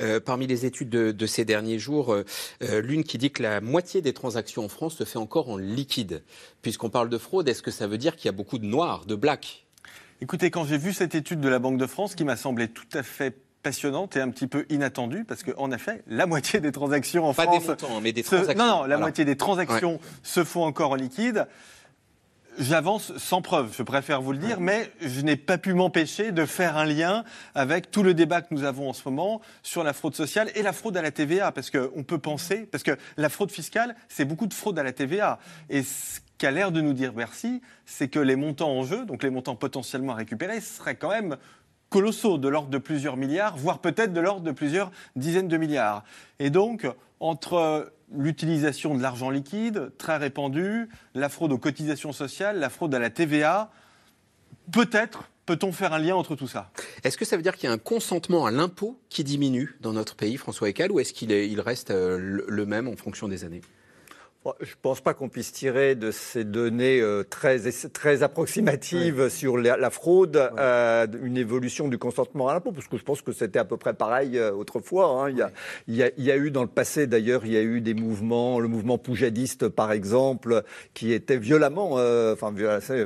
[0.00, 2.24] Euh, parmi les études de, ces derniers jours, euh,
[2.80, 6.22] l'une qui dit que la moitié des transactions en France se fait encore en liquide.
[6.62, 9.04] Puisqu'on parle de fraude, est-ce que ça veut dire qu'il y a beaucoup de noirs,
[9.04, 9.66] de blacks?
[10.20, 12.86] Écoutez, quand j'ai vu cette étude de la Banque de France, qui m'a semblé tout
[12.92, 17.26] à fait passionnante et un petit peu inattendue parce qu'en effet, la moitié des transactions
[17.26, 17.46] en France.
[17.46, 18.64] Pas des montants, mais des transactions.
[18.64, 21.46] non, non, la moitié des transactions se font encore en liquide.
[22.58, 26.44] J'avance sans preuve, je préfère vous le dire, mais je n'ai pas pu m'empêcher de
[26.44, 27.22] faire un lien
[27.54, 30.62] avec tout le débat que nous avons en ce moment sur la fraude sociale et
[30.62, 34.24] la fraude à la TVA, parce qu'on peut penser, parce que la fraude fiscale, c'est
[34.24, 35.38] beaucoup de fraude à la TVA.
[35.70, 39.22] Et ce qu'a l'air de nous dire Bercy, c'est que les montants en jeu, donc
[39.22, 41.36] les montants potentiellement à récupérer, seraient quand même
[41.90, 46.04] colossaux, de l'ordre de plusieurs milliards, voire peut-être de l'ordre de plusieurs dizaines de milliards.
[46.38, 46.86] Et donc,
[47.20, 52.98] entre l'utilisation de l'argent liquide, très répandue, la fraude aux cotisations sociales, la fraude à
[52.98, 53.70] la TVA.
[54.72, 56.70] Peut-être peut-on faire un lien entre tout ça?
[57.04, 59.92] Est-ce que ça veut dire qu'il y a un consentement à l'impôt qui diminue dans
[59.92, 63.62] notre pays, François Ecal, ou est-ce qu'il reste euh, le même en fonction des années?
[64.60, 67.58] Je ne pense pas qu'on puisse tirer de ces données euh, très,
[67.92, 73.04] très approximatives sur la, fraude euh, une évolution du consentement à l'impôt, parce que je
[73.04, 75.06] pense que c'était à peu près pareil euh, autrefois.
[75.06, 75.30] Hein.
[75.30, 75.50] Il, y a,
[75.86, 77.80] il, y a, il, y a, eu dans le passé, d'ailleurs, il y a eu
[77.80, 80.62] des mouvements, le mouvement poujadiste par exemple,
[80.94, 81.94] qui était violemment,
[82.32, 82.52] enfin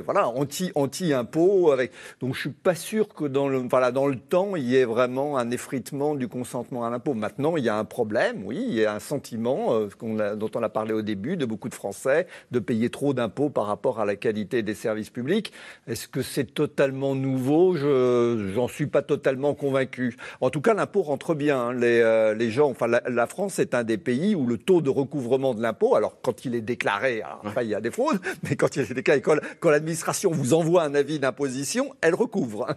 [0.05, 1.71] voilà, anti impôt.
[1.71, 4.75] Avec donc je suis pas sûr que dans le voilà dans le temps il y
[4.75, 7.13] ait vraiment un effritement du consentement à l'impôt.
[7.13, 10.69] Maintenant il y a un problème, oui, il y a un sentiment dont on a
[10.69, 14.15] parlé au début de beaucoup de Français de payer trop d'impôts par rapport à la
[14.15, 15.51] qualité des services publics.
[15.87, 17.75] Est-ce que c'est totalement nouveau?
[17.75, 20.17] Je n'en suis pas totalement convaincu.
[20.41, 21.59] En tout cas, l'impôt rentre bien.
[21.59, 21.73] Hein.
[21.73, 24.89] Les, euh, les gens, enfin, la, France est un des pays où le taux de
[24.89, 28.51] recouvrement de l'impôt, alors quand il est déclaré, enfin, il y a des fraudes, mais
[28.51, 29.21] il
[29.59, 32.67] quand l'administration vous envoie un avis d'imposition, elle recouvre.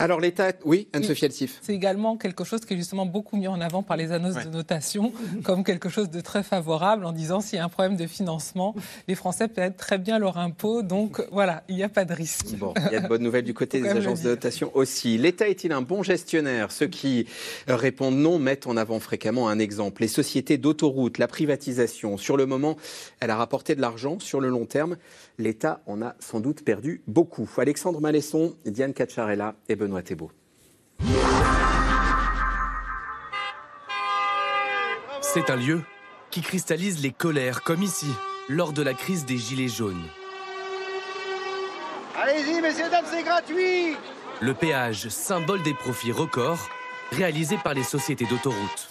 [0.00, 1.58] Alors l'État, oui, Anne-Sophie Alsif.
[1.60, 4.48] C'est également quelque chose qui est justement beaucoup mis en avant par les annonces de
[4.48, 5.12] notation
[5.44, 8.74] comme quelque chose de très favorable en disant s'il y a un problème de financement,
[9.08, 12.46] les Français peuvent très bien leur impôt, donc voilà, il n'y a pas de risque.
[12.56, 15.18] Bon, il y a de bonnes nouvelles du côté des agences de notation aussi.
[15.18, 16.72] L'État est-il un bon gestionnaire?
[16.72, 17.26] Ceux qui
[17.68, 20.00] répondent non mettent en avant fréquemment un exemple.
[20.00, 22.78] Les sociétés d'autoroutes, la privatisation, sur le moment,
[23.20, 24.18] elle a rapporté de l'argent.
[24.18, 24.96] Sur le long terme,
[25.36, 27.48] l'État en a sans doute perdu beaucoup.
[27.58, 30.30] Alexandre Malesson, Diane Cacciarella et Benoît Thébault.
[35.20, 35.82] C'est un lieu
[36.30, 38.06] qui cristallise les colères, comme ici,
[38.48, 40.02] lors de la crise des Gilets jaunes.
[42.16, 43.96] Allez-y, messieurs, dames, c'est gratuit
[44.40, 46.68] Le péage, symbole des profits records,
[47.12, 48.90] réalisés par les sociétés d'autoroutes.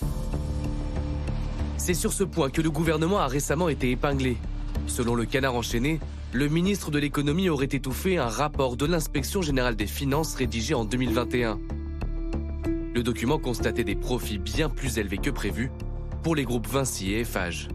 [1.78, 4.38] C'est sur ce point que le gouvernement a récemment été épinglé.
[4.88, 6.00] Selon le canard enchaîné,
[6.32, 10.86] le ministre de l'économie aurait étouffé un rapport de l'inspection générale des finances rédigé en
[10.86, 11.60] 2021.
[12.94, 15.72] Le document constatait des profits bien plus élevés que prévu
[16.22, 17.70] pour les groupes Vinci et Eiffage.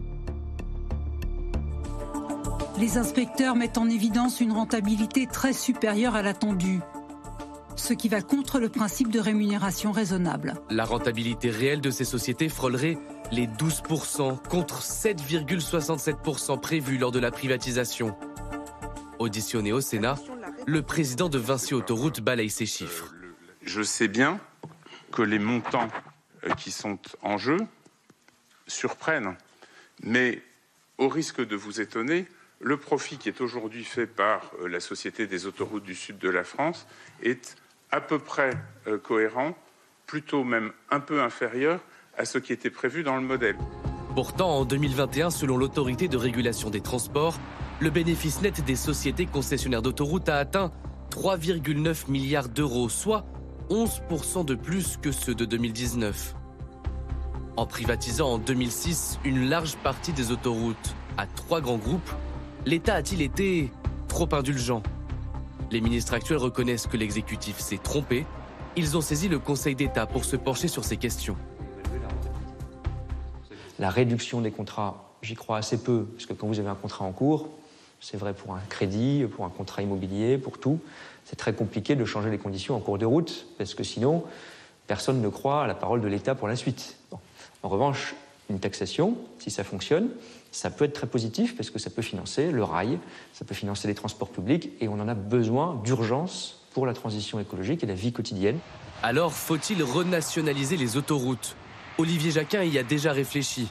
[2.79, 6.79] Les inspecteurs mettent en évidence une rentabilité très supérieure à l'attendue,
[7.75, 10.55] ce qui va contre le principe de rémunération raisonnable.
[10.69, 12.97] La rentabilité réelle de ces sociétés frôlerait
[13.31, 18.15] les 12% contre 7,67% prévus lors de la privatisation.
[19.19, 20.15] Auditionné au Sénat,
[20.65, 23.13] le président de Vinci Autoroute balaye ces chiffres.
[23.61, 24.39] Je sais bien
[25.11, 25.87] que les montants
[26.45, 27.57] euh, qui sont en jeu
[28.67, 29.35] surprennent,
[30.03, 30.41] mais
[30.97, 32.27] au risque de vous étonner,
[32.59, 36.29] le profit qui est aujourd'hui fait par euh, la Société des autoroutes du sud de
[36.29, 36.87] la France
[37.23, 37.55] est
[37.91, 38.51] à peu près
[38.87, 39.55] euh, cohérent,
[40.07, 41.79] plutôt même un peu inférieur
[42.17, 43.57] à ce qui était prévu dans le modèle.
[44.13, 47.37] Pourtant, en 2021, selon l'autorité de régulation des transports,
[47.81, 50.71] le bénéfice net des sociétés concessionnaires d'autoroutes a atteint
[51.11, 53.25] 3,9 milliards d'euros, soit
[53.69, 56.35] 11% de plus que ceux de 2019.
[57.57, 62.09] En privatisant en 2006 une large partie des autoroutes à trois grands groupes,
[62.65, 63.71] l'État a-t-il été
[64.07, 64.81] trop indulgent?
[65.71, 68.25] Les ministres actuels reconnaissent que l'exécutif s'est trompé.
[68.77, 71.35] Ils ont saisi le Conseil d'État pour se pencher sur ces questions.
[73.79, 77.03] La réduction des contrats, j'y crois assez peu, parce que quand vous avez un contrat
[77.03, 77.49] en cours,
[77.99, 80.79] c'est vrai pour un crédit, pour un contrat immobilier, pour tout,
[81.25, 84.23] c'est très compliqué de changer les conditions en cours de route, parce que sinon,
[84.87, 86.97] personne ne croit à la parole de l'État pour la suite.
[87.63, 88.15] En revanche,
[88.49, 90.09] une taxation, si ça fonctionne,
[90.51, 92.99] ça peut être très positif parce que ça peut financer le rail,
[93.33, 97.39] ça peut financer les transports publics et on en a besoin d'urgence pour la transition
[97.39, 98.59] écologique et la vie quotidienne.
[99.01, 101.55] Alors, faut-il renationaliser les autoroutes?
[101.97, 103.67] Olivier Jacquin y a déjà réfléchi.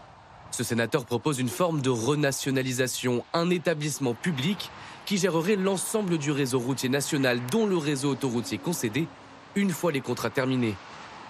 [0.54, 4.70] Ce sénateur propose une forme de renationalisation, un établissement public
[5.04, 9.08] qui gérerait l'ensemble du réseau routier national dont le réseau autoroutier concédé
[9.56, 10.76] une fois les contrats terminés.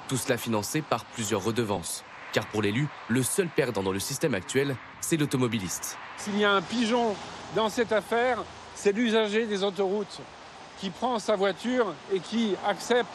[0.08, 2.04] Tout cela financé par plusieurs redevances.
[2.34, 5.96] Car pour l'élu, le seul perdant dans le système actuel, c'est l'automobiliste.
[6.18, 7.16] S'il y a un pigeon
[7.56, 8.44] dans cette affaire,
[8.74, 10.20] c'est l'usager des autoroutes
[10.80, 13.08] qui prend sa voiture et qui accepte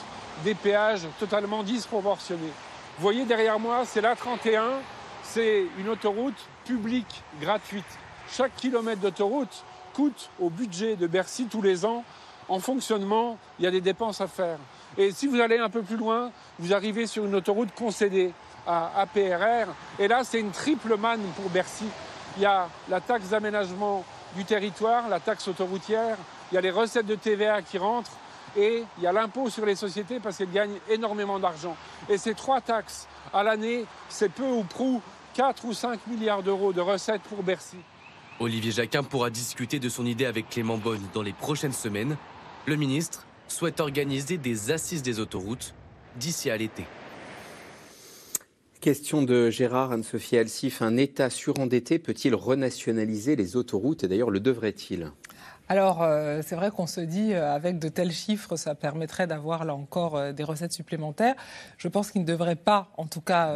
[0.43, 2.51] des péages totalement disproportionnés.
[2.97, 4.79] Vous voyez derrière moi, c'est l'A31,
[5.29, 7.85] c'est une autoroute publique gratuite.
[8.31, 9.63] Chaque kilomètre d'autoroute
[9.93, 12.03] coûte au budget de Bercy tous les ans.
[12.47, 14.57] En fonctionnement, il y a des dépenses à faire.
[14.97, 18.33] Et si vous allez un peu plus loin, vous arrivez sur une autoroute concédée
[18.65, 19.71] à APRR.
[19.99, 21.85] Et là, c'est une triple manne pour Bercy.
[22.37, 24.03] Il y a la taxe d'aménagement
[24.35, 26.17] du territoire, la taxe autoroutière,
[26.51, 28.11] il y a les recettes de TVA qui rentrent,
[28.55, 31.75] et il y a l'impôt sur les sociétés parce qu'elles gagnent énormément d'argent.
[32.09, 35.01] Et ces trois taxes à l'année, c'est peu ou prou
[35.35, 37.77] 4 ou 5 milliards d'euros de recettes pour Bercy.
[38.39, 42.15] Olivier Jacquin pourra discuter de son idée avec Clément Bonne dans les prochaines semaines.
[42.65, 45.73] Le ministre souhaite organiser des assises des autoroutes
[46.15, 46.85] d'ici à l'été.
[48.81, 50.81] Question de Gérard Anne-Sophie Alsif.
[50.81, 54.05] Un État surendetté peut-il renationaliser les autoroutes?
[54.05, 55.11] Et d'ailleurs le devrait-il?
[55.71, 59.65] Alors, euh, c'est vrai qu'on se dit, euh, avec de tels chiffres, ça permettrait d'avoir
[59.65, 61.35] là encore euh, des recettes supplémentaires.
[61.77, 63.49] Je pense qu'il ne devrait pas, en tout cas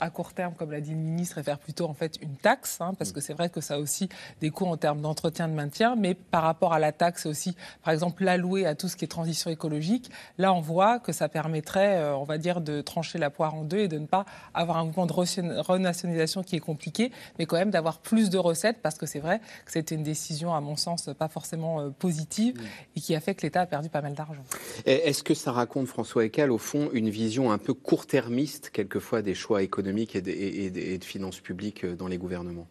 [0.00, 2.80] à court terme, comme l'a dit le ministre, et faire plutôt en fait une taxe,
[2.80, 4.08] hein, parce que c'est vrai que ça a aussi
[4.40, 7.54] des coûts en termes d'entretien de maintien, mais par rapport à la taxe aussi,
[7.84, 11.28] par exemple, l'allouer à tout ce qui est transition écologique, là on voit que ça
[11.28, 14.78] permettrait, on va dire, de trancher la poire en deux et de ne pas avoir
[14.78, 18.96] un mouvement de renationalisation qui est compliqué, mais quand même d'avoir plus de recettes, parce
[18.96, 22.60] que c'est vrai que c'était une décision, à mon sens, pas forcément euh, positive
[22.96, 24.42] et qui a fait que l'État a perdu pas mal d'argent.
[24.86, 29.34] Est-ce que ça raconte, François Ecal, au fond, une vision un peu court-termiste, quelquefois, des
[29.34, 32.68] choix économiques et de, finances publiques euh, dans les gouvernements?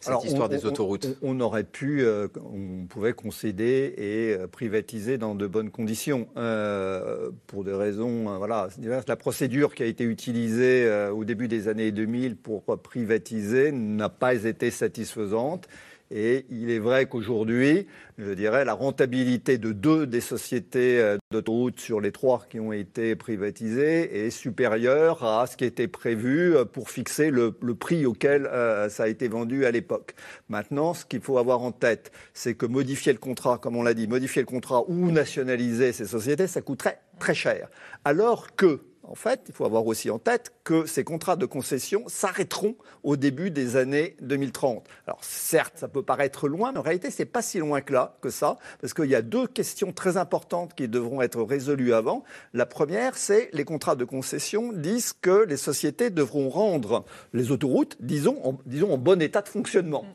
[0.00, 1.16] Cette histoire des autoroutes.
[1.22, 6.28] On, aurait pu, euh, on pouvait concéder et privatiser dans de bonnes conditions,
[7.46, 9.06] pour des raisons, voilà, diverses.
[9.08, 14.44] La procédure qui a été utilisée au début des années 2000 pour privatiser n'a pas
[14.44, 15.68] été satisfaisante.
[16.10, 17.86] Et il est vrai qu'aujourd'hui,
[18.18, 22.72] je dirais, la rentabilité de deux des sociétés euh, d'autoroutes sur les trois qui ont
[22.72, 28.46] été privatisées est supérieure à ce qui était prévu euh, pour fixer le, prix auquel
[28.46, 30.14] euh, ça a été vendu à l'époque.
[30.48, 33.94] Maintenant, ce qu'il faut avoir en tête, c'est que modifier le contrat, comme on l'a
[33.94, 37.68] dit, modifier le contrat ou nationaliser ces sociétés, ça coûterait très cher.
[38.04, 42.04] Alors que en fait, il faut avoir aussi en tête que ces contrats de concession
[42.06, 44.86] s'arrêteront au début des années 2030.
[45.06, 48.16] Alors certes, ça peut paraître loin, mais en réalité, c'est pas si loin que là,
[48.30, 52.24] ça, parce qu'il y a deux questions très importantes qui devront être résolues avant.
[52.54, 57.96] La première, c'est les contrats de concession disent que les sociétés devront rendre les autoroutes,
[58.00, 60.06] disons, disons, en bon état de fonctionnement.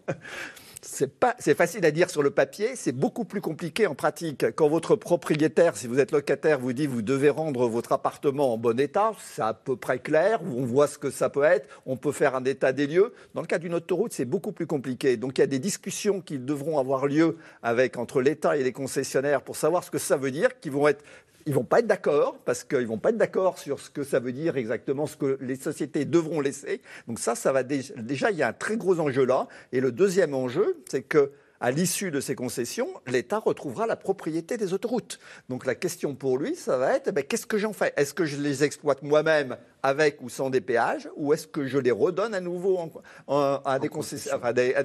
[0.82, 4.46] C'est facile à dire sur le papier, c'est beaucoup plus compliqué en pratique.
[4.56, 8.58] Quand votre propriétaire, si vous êtes locataire, vous dit vous devez rendre votre appartement en
[8.58, 11.98] bon état, c'est à peu près clair, on voit ce que ça peut être, on
[11.98, 13.14] peut faire un état des lieux.
[13.34, 15.18] Dans le cas d'une autoroute, c'est beaucoup plus compliqué.
[15.18, 18.72] Donc il y a des discussions qui devront avoir lieu avec entre l'État et les
[18.72, 21.04] concessionnaires pour savoir ce que ça veut dire, qui vont être
[21.46, 24.20] ils vont pas être d'accord parce qu'ils vont pas être d'accord sur ce que ça
[24.20, 26.82] veut dire exactement, ce que les sociétés devront laisser.
[27.08, 29.48] Donc ça, va déjà, il y a un très gros enjeu là.
[29.72, 31.32] Et le deuxième enjeu, c'est que
[31.62, 35.20] à l'issue de ces concessions, l'État retrouvera la propriété des autoroutes.
[35.50, 37.94] Donc la question pour lui, ça va être, ben, qu'est-ce que j'en fais?
[37.98, 41.78] Est-ce que je les exploite moi-même avec ou sans des péages, ou est-ce que je
[41.78, 42.80] les redonne à nouveau
[43.28, 43.90] à, des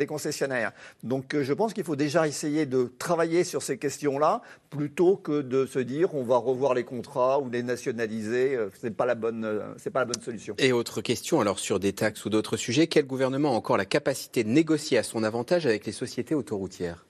[0.07, 0.73] concessionnaires?
[1.03, 5.43] Donc euh, je pense qu'il faut déjà essayer de travailler sur ces questions-là, plutôt que
[5.43, 8.57] de se dire on va revoir les contrats ou les nationaliser.
[8.57, 10.55] Euh, Ce n'est pas, la bonne, euh, pas la bonne solution.
[10.59, 13.87] Et autre question, alors sur des taxes ou d'autres sujets, quel gouvernement a encore la
[13.87, 17.05] capacité de négocier à son avantage avec les sociétés autoroutières?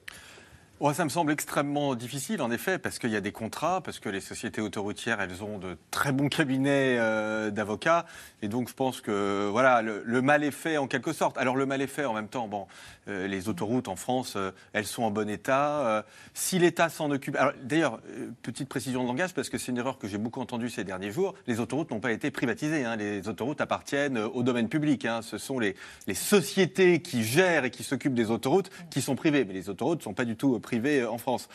[0.93, 4.11] Ça me semble extrêmement difficile, en effet, parce qu'il y a des contrats, parce que
[4.11, 8.05] les sociétés autoroutières, elles ont de très bons cabinets euh, d'avocats,
[8.43, 11.39] et donc je pense que voilà, le, mal est fait en quelque sorte.
[11.39, 12.67] Alors le mal est fait en même temps, bon,
[13.09, 16.05] euh, les autoroutes en France, euh, elles sont en bon état.
[16.33, 18.01] si l'État s'en occupe, d'ailleurs,
[18.43, 21.11] petite précision de langage, parce que c'est une erreur que j'ai beaucoup entendue ces derniers
[21.11, 22.97] jours, les autoroutes n'ont pas été privatisées, hein.
[22.97, 25.05] les autoroutes appartiennent au domaine public.
[25.05, 25.21] Hein.
[25.23, 25.75] Ce sont les,
[26.15, 30.05] sociétés qui gèrent et qui s'occupent des autoroutes qui sont privées, mais les autoroutes ne
[30.05, 31.49] sont pas du tout privées euh, en France.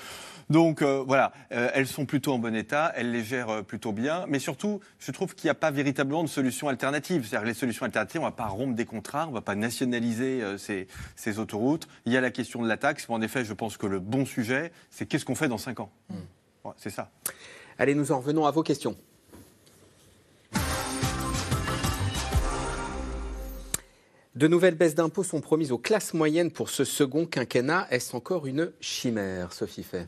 [0.50, 4.26] Donc euh, voilà, euh, elles sont plutôt en bon état, elles les gèrent plutôt bien,
[4.28, 7.28] mais surtout, je trouve qu'il n'y a pas véritablement de solution alternative.
[7.28, 9.56] C'est-à-dire les solutions alternatives, on ne va pas rompre des contrats, on ne va pas
[9.56, 11.88] nationaliser ces, autoroutes.
[12.06, 14.00] Il y a la question de la taxe, mais en effet, je pense que le
[14.00, 15.92] bon sujet, c'est qu'est-ce qu'on fait dans 5 ans.
[16.10, 16.70] Hmm.
[16.78, 17.10] c'est ça.
[17.78, 18.96] Allez, nous en revenons à vos questions.
[24.36, 27.88] De nouvelles baisses d'impôts sont promises aux classes moyennes pour ce second quinquennat.
[27.90, 30.08] Est-ce encore une chimère, Sophie Fay?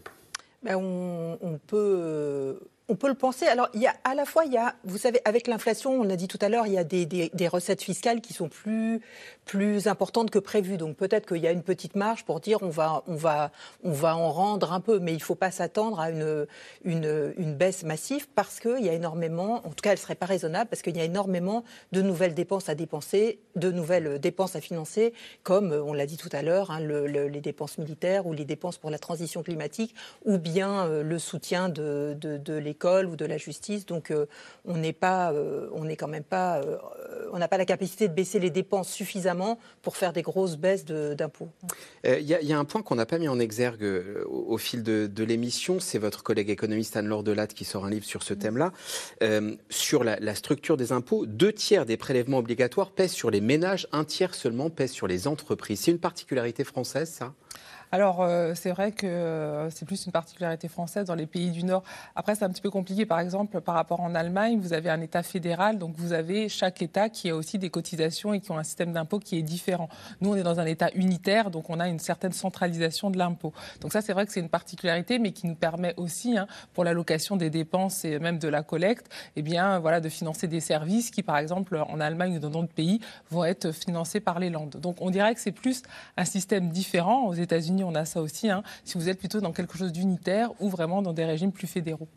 [0.63, 2.59] Ben on, on, peut
[2.91, 3.45] on peut le penser.
[3.45, 6.03] Alors, il y a à la fois, il y a, vous savez, avec l'inflation, on
[6.03, 8.99] l'a dit tout à l'heure, il y a des, recettes fiscales qui sont plus,
[9.45, 10.75] plus importantes que prévues.
[10.75, 13.51] Donc, peut-être qu'il y a une petite marge pour dire on va, on va,
[13.85, 16.45] on va en rendre un peu, mais il ne faut pas s'attendre à une,
[16.83, 20.15] une, une, baisse massive parce qu'il y a énormément, en tout cas, elle ne serait
[20.15, 21.63] pas raisonnable parce qu'il y a énormément
[21.93, 25.13] de nouvelles dépenses à dépenser, de nouvelles dépenses à financer,
[25.43, 28.89] comme on l'a dit tout à l'heure, hein, les dépenses militaires ou les dépenses pour
[28.89, 33.37] la transition climatique, ou bien euh, le soutien de, de, de l'économie ou de la
[33.37, 33.85] justice.
[33.85, 34.25] Donc euh,
[34.65, 36.77] on n'est pas, euh, on n'est quand même pas, euh,
[37.31, 40.85] on n'a pas la capacité de baisser les dépenses suffisamment pour faire des grosses baisses
[40.85, 41.49] d'impôts.
[42.03, 43.85] Il y, a un point qu'on n'a pas mis en exergue
[44.25, 48.23] au, fil de, l'émission, c'est votre collègue économiste Anne-Laure Delatte qui sort un livre sur
[48.23, 48.71] ce thème-là,
[49.69, 51.25] sur la, la structure des impôts.
[51.25, 55.27] Deux tiers des prélèvements obligatoires pèsent sur les ménages, un tiers seulement pèse sur les
[55.27, 55.81] entreprises.
[55.81, 57.33] C'est une particularité française, ça?
[57.91, 61.65] Alors, euh, c'est vrai que euh, c'est plus une particularité française dans les pays du
[61.65, 61.83] Nord.
[62.15, 63.05] Après, c'est un petit peu compliqué.
[63.05, 66.81] Par exemple, par rapport en Allemagne, vous avez un État fédéral, donc vous avez chaque
[66.81, 69.89] État qui a aussi des cotisations et qui ont un système d'impôt qui est différent.
[70.21, 73.51] Nous, on est dans un État unitaire, donc on a une certaine centralisation de l'impôt.
[73.81, 76.85] Donc ça, c'est vrai que c'est une particularité, mais qui nous permet aussi, hein, pour
[76.85, 81.11] l'allocation des dépenses et même de la collecte, eh bien, voilà, de financer des services
[81.11, 84.77] qui, par exemple, en Allemagne ou dans d'autres pays, vont être financés par les Landes.
[84.79, 85.83] Donc on dirait que c'est plus
[86.15, 87.25] un système différent.
[87.25, 90.51] Aux États-Unis, on a ça aussi, hein, si vous êtes plutôt dans quelque chose d'unitaire
[90.59, 92.07] ou vraiment dans des régimes plus fédéraux.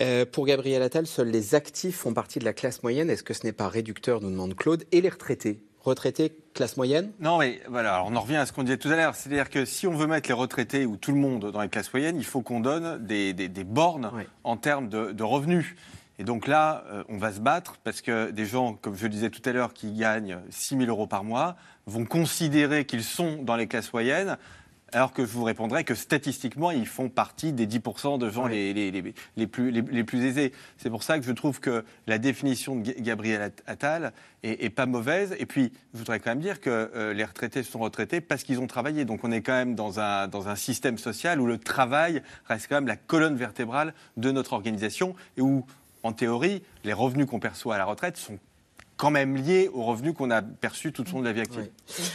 [0.00, 3.10] Euh, pour Gabriel Attal, seuls les actifs font partie de la classe moyenne.
[3.10, 5.60] Est-ce que ce n'est pas réducteur, nous demande Claude, et les retraités?
[5.82, 7.12] Retraités, classe moyenne?
[7.20, 9.14] Non, mais voilà, on en revient à ce qu'on disait tout à l'heure.
[9.14, 11.92] C'est-à-dire que si on veut mettre les retraités ou tout le monde dans les classes
[11.92, 13.32] moyennes, il faut qu'on donne des,
[13.64, 14.10] bornes
[14.42, 15.76] en termes de, revenus.
[16.18, 19.10] Et donc là, euh, on va se battre parce que des gens, comme je le
[19.10, 23.42] disais tout à l'heure, qui gagnent 6 000 euros par mois, vont considérer qu'ils sont
[23.42, 24.38] dans les classes moyennes
[24.96, 28.72] alors que je vous répondrai que statistiquement, ils font partie des 10% de gens les,
[28.72, 30.52] les, plus, les, plus aisés.
[30.78, 35.36] C'est pour ça que je trouve que la définition de Gabriel Attal est, pas mauvaise.
[35.38, 38.58] Et puis, je voudrais quand même dire que euh, les retraités sont retraités parce qu'ils
[38.58, 39.04] ont travaillé.
[39.04, 42.66] Donc on est quand même dans un, dans un système social où le travail reste
[42.68, 45.66] quand même la colonne vertébrale de notre organisation et où,
[46.04, 48.38] en théorie, les revenus qu'on perçoit à la retraite sont
[48.96, 51.68] quand même lié aux revenus qu'on a perçus tout au long de la vie active.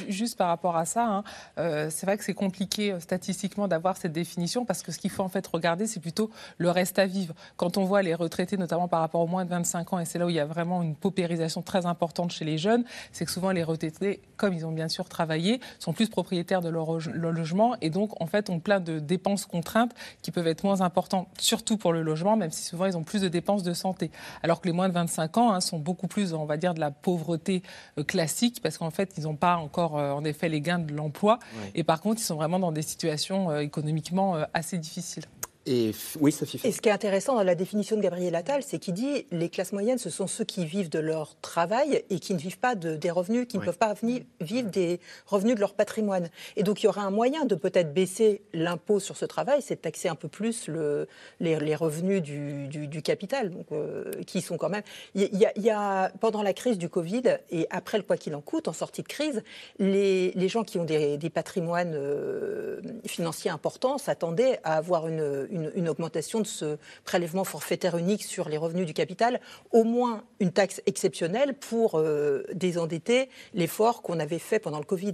[0.08, 1.24] Juste par rapport à ça, hein,
[1.60, 5.12] euh, c'est vrai que c'est compliqué euh, statistiquement d'avoir cette définition parce que ce qu'il
[5.12, 7.36] faut en fait regarder, c'est plutôt le reste à vivre.
[7.56, 10.18] Quand on voit les retraités, notamment par rapport aux moins de 25 ans, et c'est
[10.18, 13.32] là où il y a vraiment une paupérisation très importante chez les jeunes, c'est que
[13.32, 17.76] souvent les retraités, comme ils ont bien sûr travaillé, sont plus propriétaires de leur, logement
[17.82, 21.78] et donc en fait ont plein de dépenses contraintes qui peuvent être moins importantes, surtout
[21.78, 24.10] pour le logement, même si souvent ils ont plus de dépenses de santé.
[24.42, 26.80] Alors que les moins de 25 ans hein, sont beaucoup plus, on va dire, de
[26.80, 27.64] la pauvreté
[27.98, 30.94] euh, classique, parce qu'en fait, ils n'ont pas encore, euh, en effet, les gains de
[30.94, 31.40] l'emploi.
[31.76, 35.26] Et par contre, ils sont vraiment dans des situations économiquement assez difficiles.
[35.68, 36.60] Et oui, Sophie.
[36.64, 39.48] Et ce qui est intéressant dans la définition de Gabriel Attal, c'est qu'il dit les
[39.50, 42.74] classes moyennes, ce sont ceux qui vivent de leur travail et qui ne vivent pas
[42.74, 43.94] de, des revenus, qui ne peuvent pas
[44.40, 46.30] vivre des revenus de leur patrimoine.
[46.56, 49.76] Et donc il y aura un moyen de peut-être baisser l'impôt sur ce travail, c'est
[49.76, 51.08] de taxer un peu plus le,
[51.40, 54.84] les, revenus du, du, capital, donc, euh, qui sont quand même.
[55.14, 58.68] Il y, a, pendant la crise du Covid et après le quoi qu'il en coûte,
[58.68, 59.44] en sortie de crise,
[59.78, 65.48] les, les gens qui ont des, des patrimoines euh, financiers importants s'attendaient à avoir une
[65.52, 69.40] une, augmentation de ce prélèvement forfaitaire unique sur les revenus du capital,
[69.72, 75.14] au moins une taxe exceptionnelle pour euh, désendetter l'effort qu'on avait fait pendant le Covid.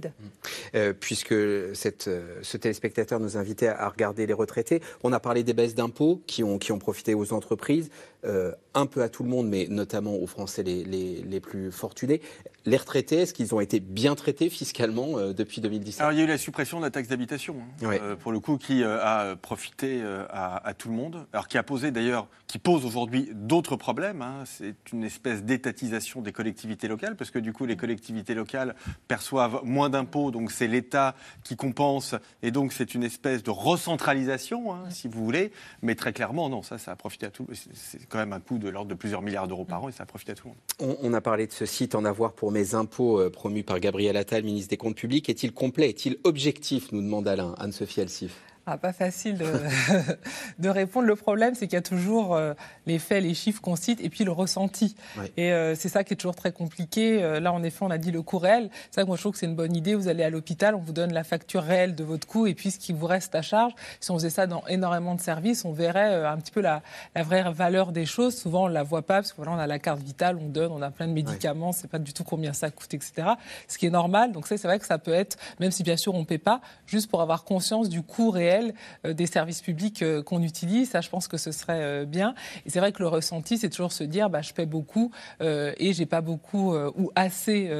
[0.74, 5.52] Euh, puisque euh, ce téléspectateur nous invitait à regarder les retraités, on a parlé des
[5.52, 7.90] baisses d'impôts qui ont profité aux entreprises.
[8.24, 12.20] Euh, un peu à tout le monde, mais notamment aux Français les, les, plus fortunés.
[12.64, 16.20] Les retraités, est-ce qu'ils ont été bien traités fiscalement euh, depuis 2017 Alors il y
[16.20, 19.36] a eu la suppression de la taxe d'habitation, hein, euh, pour le coup, qui a
[19.36, 21.26] profité à, tout le monde.
[21.32, 24.22] Alors qui a posé d'ailleurs, qui pose aujourd'hui d'autres problèmes.
[24.22, 24.44] Hein.
[24.46, 28.74] C'est une espèce d'étatisation des collectivités locales, parce que du coup les collectivités locales
[29.06, 31.14] perçoivent moins d'impôts, donc c'est l'État
[31.44, 35.52] qui compense, et donc c'est une espèce de recentralisation, hein, si vous voulez.
[35.82, 37.46] Mais très clairement, non, ça, ça a profité à tout.
[37.74, 40.06] C'est quand même un coût de l'ordre de plusieurs milliards d'euros par an et ça
[40.06, 40.98] profite à tout le monde.
[41.02, 44.16] On, a parlé de ce site en avoir pour mes impôts euh, promu par Gabriel
[44.16, 45.28] Attal, ministre des Comptes publics.
[45.28, 45.88] Est-il complet?
[45.88, 46.92] Est-il objectif?
[46.92, 48.40] Nous demande Alain, Anne-Sophie Alsif.
[48.70, 49.46] Ah, pas facile de,
[50.58, 51.06] de, répondre.
[51.06, 52.52] Le problème, c'est qu'il y a toujours euh,
[52.84, 54.94] les faits, les chiffres qu'on cite et puis le ressenti.
[55.38, 57.22] Et euh, c'est ça qui est toujours très compliqué.
[57.22, 58.68] Euh, là, en effet, on a dit le coût réel.
[58.90, 59.94] C'est ça que moi, je trouve que c'est une bonne idée.
[59.94, 62.70] Vous allez à l'hôpital, on vous donne la facture réelle de votre coût et puis
[62.70, 63.72] ce qui vous reste à charge.
[64.00, 66.82] Si on faisait ça dans énormément de services, on verrait un petit peu la,
[67.14, 68.36] la, vraie valeur des choses.
[68.36, 70.48] Souvent, on ne la voit pas parce que voilà, on a la carte vitale, on
[70.48, 73.28] donne, on a plein de médicaments, c'est pas du tout combien ça coûte, etc.
[73.66, 74.32] Ce qui est normal.
[74.32, 76.60] Donc, c'est vrai que ça peut être, même si bien sûr on ne paie pas,
[76.86, 78.57] juste pour avoir conscience du coût réel
[79.04, 80.90] euh, des services publics euh, qu'on utilise.
[80.90, 82.34] Ça, je pense que ce serait euh, bien.
[82.66, 85.92] Et c'est vrai que le ressenti, c'est toujours se dire, bah, je paie beaucoup et
[85.92, 87.70] j'ai pas beaucoup ou assez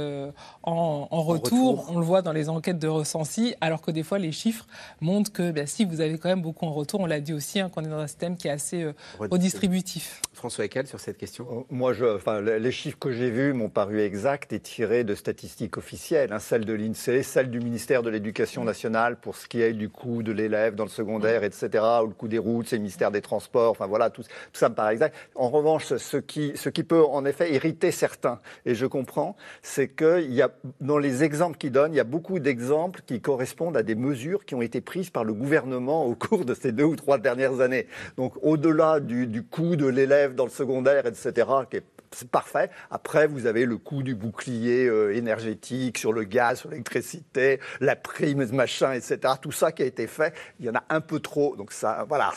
[0.63, 1.87] en, retour.
[1.91, 4.67] On le voit dans les enquêtes de ressenti, alors que des fois, les chiffres
[5.01, 7.61] montrent que bah, si vous avez quand même beaucoup en retour, on l'a dit aussi,
[7.61, 10.21] hein, qu'on est dans un système qui est assez redistributif.
[10.33, 14.01] François Eckel, sur cette question Moi, je, enfin, les chiffres que j'ai vus m'ont paru
[14.01, 18.65] exacts et tirés de statistiques officielles, hein, celles de l'INSEE, celles du ministère de l'Éducation
[18.65, 22.15] nationale pour ce qui est du coût de l'élève dans le secondaire, etc., ou le
[22.15, 25.15] coût des routes, c'est le ministère des Transports, enfin voilà, tout, ça me paraît exact.
[25.35, 29.89] En revanche, ce qui, ce qui peut en effet irriter certains, et je comprends, c'est
[29.89, 30.51] qu'il y a,
[30.81, 34.45] dans les exemples qu'il donne, il y a beaucoup d'exemples qui correspondent à des mesures
[34.45, 37.61] qui ont été prises par le gouvernement au cours de ces deux ou trois dernières
[37.61, 37.87] années.
[38.17, 42.71] Donc au-delà du, du coût de l'élève dans le secondaire, etc., qui est c'est parfait.
[42.91, 47.97] Après, vous avez le coût du bouclier euh, énergétique sur le gaz, sur l'électricité, la
[47.97, 49.35] prime, machin, etc.
[49.41, 51.57] Tout ça qui a été fait, il y en a un peu trop.
[51.57, 52.33] Donc ça, voilà,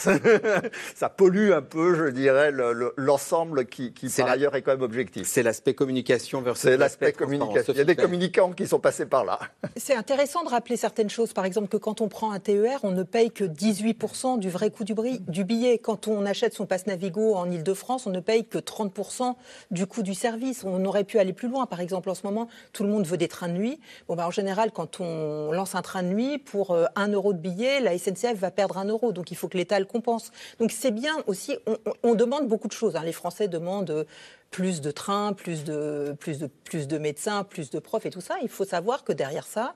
[0.96, 2.52] ça pollue un peu, je dirais,
[2.98, 5.28] l'ensemble qui, qui par ailleurs est quand même objectif.
[5.28, 7.74] C'est l'aspect communication versus C'est l'aspect communication.
[7.74, 9.40] Il y a des communicants qui sont passés par là.
[9.78, 11.34] C'est intéressant de rappeler certaines choses.
[11.34, 14.70] Par exemple, que quand on prend un TER, on ne paye que 18% du vrai
[14.70, 14.94] coût du,
[15.28, 15.78] du billet.
[15.78, 19.36] Quand on achète son passe Navigo en Ile-de-France, on ne paye que 30%
[19.72, 20.64] du coût du service.
[20.64, 21.66] On aurait pu aller plus loin.
[21.66, 23.80] Par exemple, en ce moment, tout le monde veut des trains de nuit.
[24.08, 27.34] Bon, bah, en général, quand on lance un train de nuit, pour euh, un euro
[27.34, 29.12] de billet, la SNCF va perdre un euro.
[29.12, 30.32] Donc il faut que l'État le compense.
[30.60, 31.58] Donc c'est bien aussi,
[32.04, 32.96] on, demande beaucoup de choses.
[32.96, 33.04] Hein.
[33.04, 34.06] Les Français demandent
[34.52, 38.22] plus de trains, plus de, plus, de, plus de médecins, plus de profs et tout
[38.22, 38.36] ça.
[38.44, 39.76] Il faut savoir que derrière ça,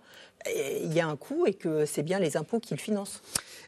[0.53, 3.21] il y a un coût et que c'est bien les impôts qui le financent.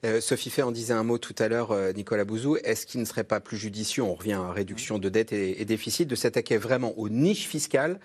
[0.06, 2.58] Euh, Sophie Fay en disait un mot tout à l'heure, euh, Nicolas Bouzou.
[2.58, 6.08] Est-ce qu'il ne serait pas plus judicieux, on revient à réduction de dette et, déficit,
[6.08, 8.00] de s'attaquer vraiment aux niches fiscales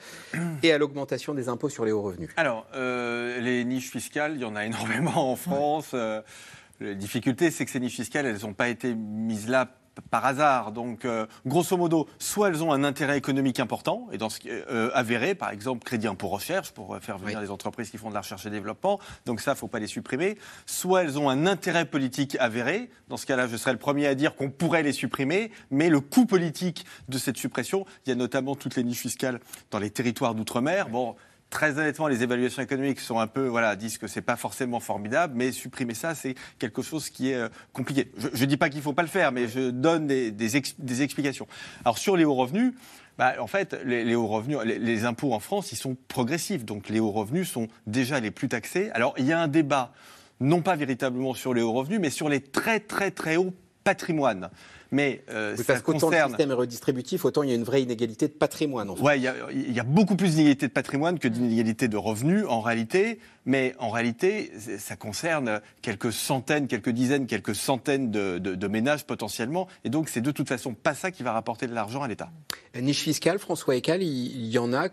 [0.62, 2.30] et à l'augmentation des impôts sur les hauts revenus?
[2.36, 5.92] Alors, euh, les niches fiscales, il y en a énormément en France.
[5.92, 9.68] la difficulté, c'est que ces niches fiscales, elles n'ont pas été mises là
[10.10, 10.72] par hasard.
[10.72, 14.90] Donc, euh, grosso modo, soit elles ont un intérêt économique important, et dans ce, euh,
[14.94, 18.14] avéré, par exemple, crédit impôt recherche, pour euh, faire venir les entreprises qui font de
[18.14, 18.98] la recherche et développement.
[19.26, 20.38] Donc ça, il ne faut pas les supprimer.
[20.66, 22.90] Soit elles ont un intérêt politique avéré.
[23.08, 26.00] Dans ce cas-là, je serais le premier à dire qu'on pourrait les supprimer, mais le
[26.00, 29.40] coût politique de cette suppression, il y a notamment toutes les niches fiscales
[29.70, 30.88] dans les territoires d'outre-mer.
[30.88, 31.16] Bon,
[31.52, 35.34] très honnêtement, les évaluations économiques sont un peu, voilà, disent que c'est pas forcément formidable,
[35.36, 38.10] mais supprimer ça, c'est quelque chose qui est euh, compliqué.
[38.16, 41.46] Je ne dis pas qu'il ne faut pas le faire, mais je donne des, explications.
[41.84, 42.72] Alors sur les hauts revenus,
[43.18, 47.00] bah, en fait, les, hauts revenus, les, impôts en France, ils sont progressifs, donc les
[47.00, 48.90] hauts revenus sont déjà les plus taxés.
[48.94, 49.92] Alors il y a un débat,
[50.40, 53.52] non pas véritablement sur les hauts revenus, mais sur les très très très hauts
[53.84, 54.50] patrimoines.
[54.90, 58.28] Mais euh, ça qu'autant le système est redistributif, autant il y a une vraie inégalité
[58.28, 58.90] de patrimoine.
[58.90, 59.02] En fait.
[59.02, 63.18] Ouais, il y, a, beaucoup plus d'inégalité de patrimoine que d'inégalité de revenus en réalité.
[63.46, 69.66] Mais en réalité, ça concerne quelques centaines, quelques dizaines, quelques centaines de, ménages potentiellement.
[69.84, 72.30] Et donc, c'est de toute façon pas ça qui va rapporter de l'argent à l'État.
[72.78, 74.88] Niche fiscale, François Ecal, il y en a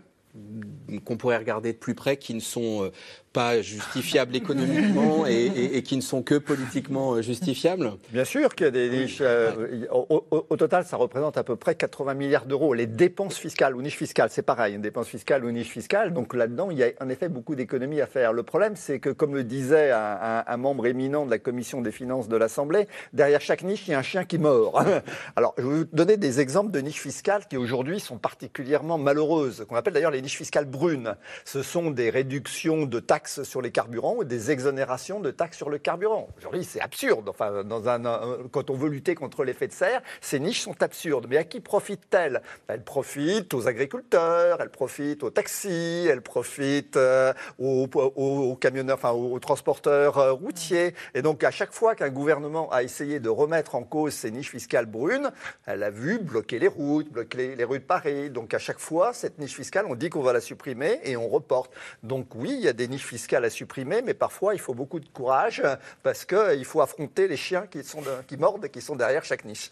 [1.04, 2.92] qu'on pourrait regarder de plus près, qui ne sont euh,
[3.32, 8.68] pas justifiables économiquement et, qui ne sont que politiquement euh, justifiables Bien sûr qu'il y
[8.68, 9.18] a des niches.
[9.20, 12.74] Euh, au, total, ça représente à peu près 80 milliards d'euros.
[12.74, 16.12] Les dépenses fiscales ou niches fiscales, c'est pareil, une dépense fiscale ou niche fiscale.
[16.12, 18.32] Donc là-dedans, il y a en effet beaucoup d'économies à faire.
[18.32, 22.28] Le problème, c'est que, comme le disait un, membre éminent de la commission des finances
[22.28, 24.82] de l'Assemblée, derrière chaque niche, il y a un chien qui mord.
[25.36, 29.64] Alors, je vais vous donner des exemples de niches fiscales qui aujourd'hui sont particulièrement malheureuses,
[29.68, 31.16] qu'on appelle d'ailleurs les niches fiscales brunes.
[31.44, 35.70] Ce sont des réductions de taxes sur les carburants ou des exonérations de taxes sur
[35.70, 36.28] le carburant.
[36.38, 37.28] Aujourd'hui, c'est absurde.
[37.28, 37.64] Enfin,
[38.50, 41.26] quand on veut lutter contre l'effet de serre, ces niches sont absurdes.
[41.28, 42.42] Mais à qui profitent-elles?
[42.68, 49.38] Elles profitent aux agriculteurs, elles profitent aux taxis, elles profitent euh, aux, camionneurs, enfin aux,
[49.38, 50.94] transporteurs euh, routiers.
[51.14, 54.50] Et donc, à chaque fois qu'un gouvernement a essayé de remettre en cause ces niches
[54.50, 55.30] fiscales brunes,
[55.66, 58.30] elle a vu bloquer les routes, bloquer les rues de Paris.
[58.30, 61.28] Donc, à chaque fois, cette niche fiscale, on dit qu'on va la supprimer et on
[61.28, 61.72] reporte.
[62.02, 65.00] Donc, oui, il y a des niches fiscale à supprimer, mais parfois il faut beaucoup
[65.00, 65.62] de courage
[66.02, 69.44] parce qu'il faut affronter les chiens qui, sont qui mordent et qui sont derrière chaque
[69.44, 69.70] niche.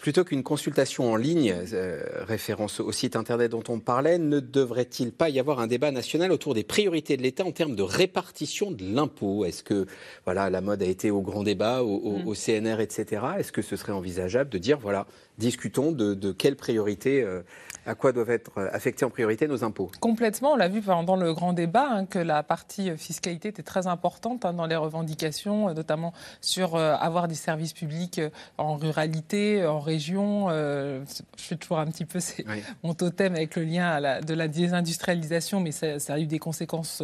[0.00, 5.10] Plutôt qu'une consultation en ligne, euh, référence au site internet dont on parlait, ne devrait-il
[5.10, 8.70] pas y avoir un débat national autour des priorités de l'État en termes de répartition
[8.70, 9.44] de l'impôt?
[9.44, 9.86] Est-ce que
[10.24, 12.34] voilà, la mode a été au grand débat, au, mm.
[12.34, 13.22] CNR, etc.
[13.38, 15.06] Est-ce que ce serait envisageable de dire voilà,
[15.38, 17.42] discutons de, de quelles priorités euh,
[17.86, 20.52] à quoi doivent être euh, affectés en priorité nos impôts Complètement.
[20.52, 23.86] On l'a vu pendant le grand débat hein, que la partie euh, fiscalité était très
[23.86, 28.20] importante hein, dans les revendications, notamment sur avoir des services publics
[28.58, 30.48] en ruralité, en région.
[30.50, 31.02] je
[31.36, 32.18] fais toujours un petit peu
[32.82, 36.38] mon totem avec le lien à la, de la désindustrialisation, mais ça, a eu des
[36.38, 37.02] conséquences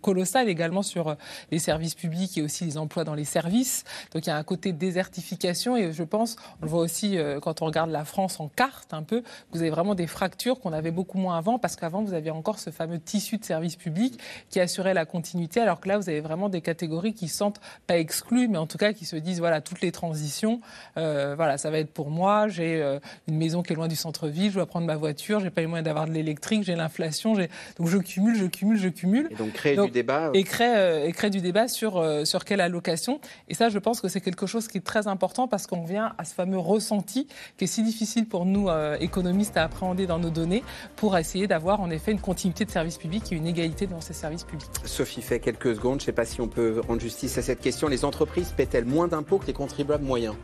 [0.00, 1.16] colossales également sur
[1.50, 3.84] les services publics et aussi les emplois dans les services.
[4.12, 7.51] Donc il y a un côté désertification et je pense, on le voit aussi quand
[7.60, 9.22] on regarde la France en carte un peu,
[9.52, 12.58] vous avez vraiment des fractures qu'on avait beaucoup moins avant, parce qu'avant, vous aviez encore
[12.58, 16.20] ce fameux tissu de services publics qui assurait la continuité, alors que là, vous avez
[16.20, 19.60] vraiment des catégories qui sentent pas exclues, mais en tout cas qui se disent, voilà,
[19.60, 20.60] toutes les transitions,
[20.96, 22.98] euh, voilà, ça va être pour moi, j'ai euh,
[23.28, 25.66] une maison qui est loin du centre-ville, je dois prendre ma voiture, j'ai pas les
[25.66, 29.28] moyens d'avoir de l'électrique, j'ai l'inflation, donc je cumule, je cumule, je cumule.
[29.30, 30.30] Et donc créer du débat.
[30.34, 33.20] Et créer, et créer du débat sur, sur quelle allocation.
[33.48, 36.14] Et ça, je pense que c'est quelque chose qui est très important parce qu'on vient
[36.18, 38.68] à ce fameux ressenti qui est si difficile pour nous,
[39.00, 40.62] économistes, à appréhender dans nos données
[40.96, 44.12] pour essayer d'avoir en effet une continuité de service public et une égalité dans ces
[44.12, 44.70] services publics.
[44.84, 46.00] Sophie fait quelques secondes.
[46.00, 47.88] Je ne sais pas si on peut rendre justice à cette question.
[47.88, 50.34] Les entreprises paient-elles moins d'impôts que les contribuables moyens?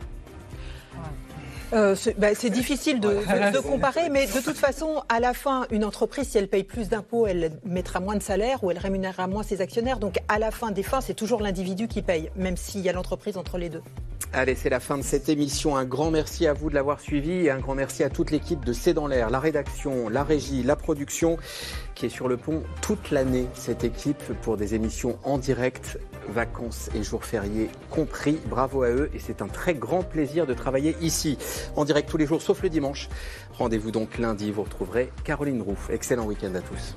[1.73, 6.29] Euh, bah, c'est difficile de, comparer, mais de toute façon, à la fin, une entreprise,
[6.29, 9.61] si elle paye plus d'impôts, elle mettra moins de salaire ou elle rémunérera moins ses
[9.61, 9.99] actionnaires.
[9.99, 12.93] Donc, à la fin des fins, c'est toujours l'individu qui paye, même s'il y a
[12.93, 13.83] l'entreprise entre les deux.
[14.33, 15.77] Allez, c'est la fin de cette émission.
[15.77, 18.62] Un grand merci à vous de l'avoir suivi et un grand merci à toute l'équipe
[18.62, 21.39] de C'est dans l'air, la rédaction, la régie, la production,
[21.95, 25.99] qui est sur le pont toute l'année, cette équipe, pour des émissions en direct
[26.29, 28.39] vacances et jours fériés compris.
[28.47, 31.39] Bravo à eux et c'est un très grand plaisir de travailler ici
[31.76, 33.09] en direct tous les jours sauf le dimanche.
[33.53, 35.91] Rendez-vous donc lundi, vous retrouverez Caroline Rouf.
[35.91, 36.97] Excellent week-end à tous.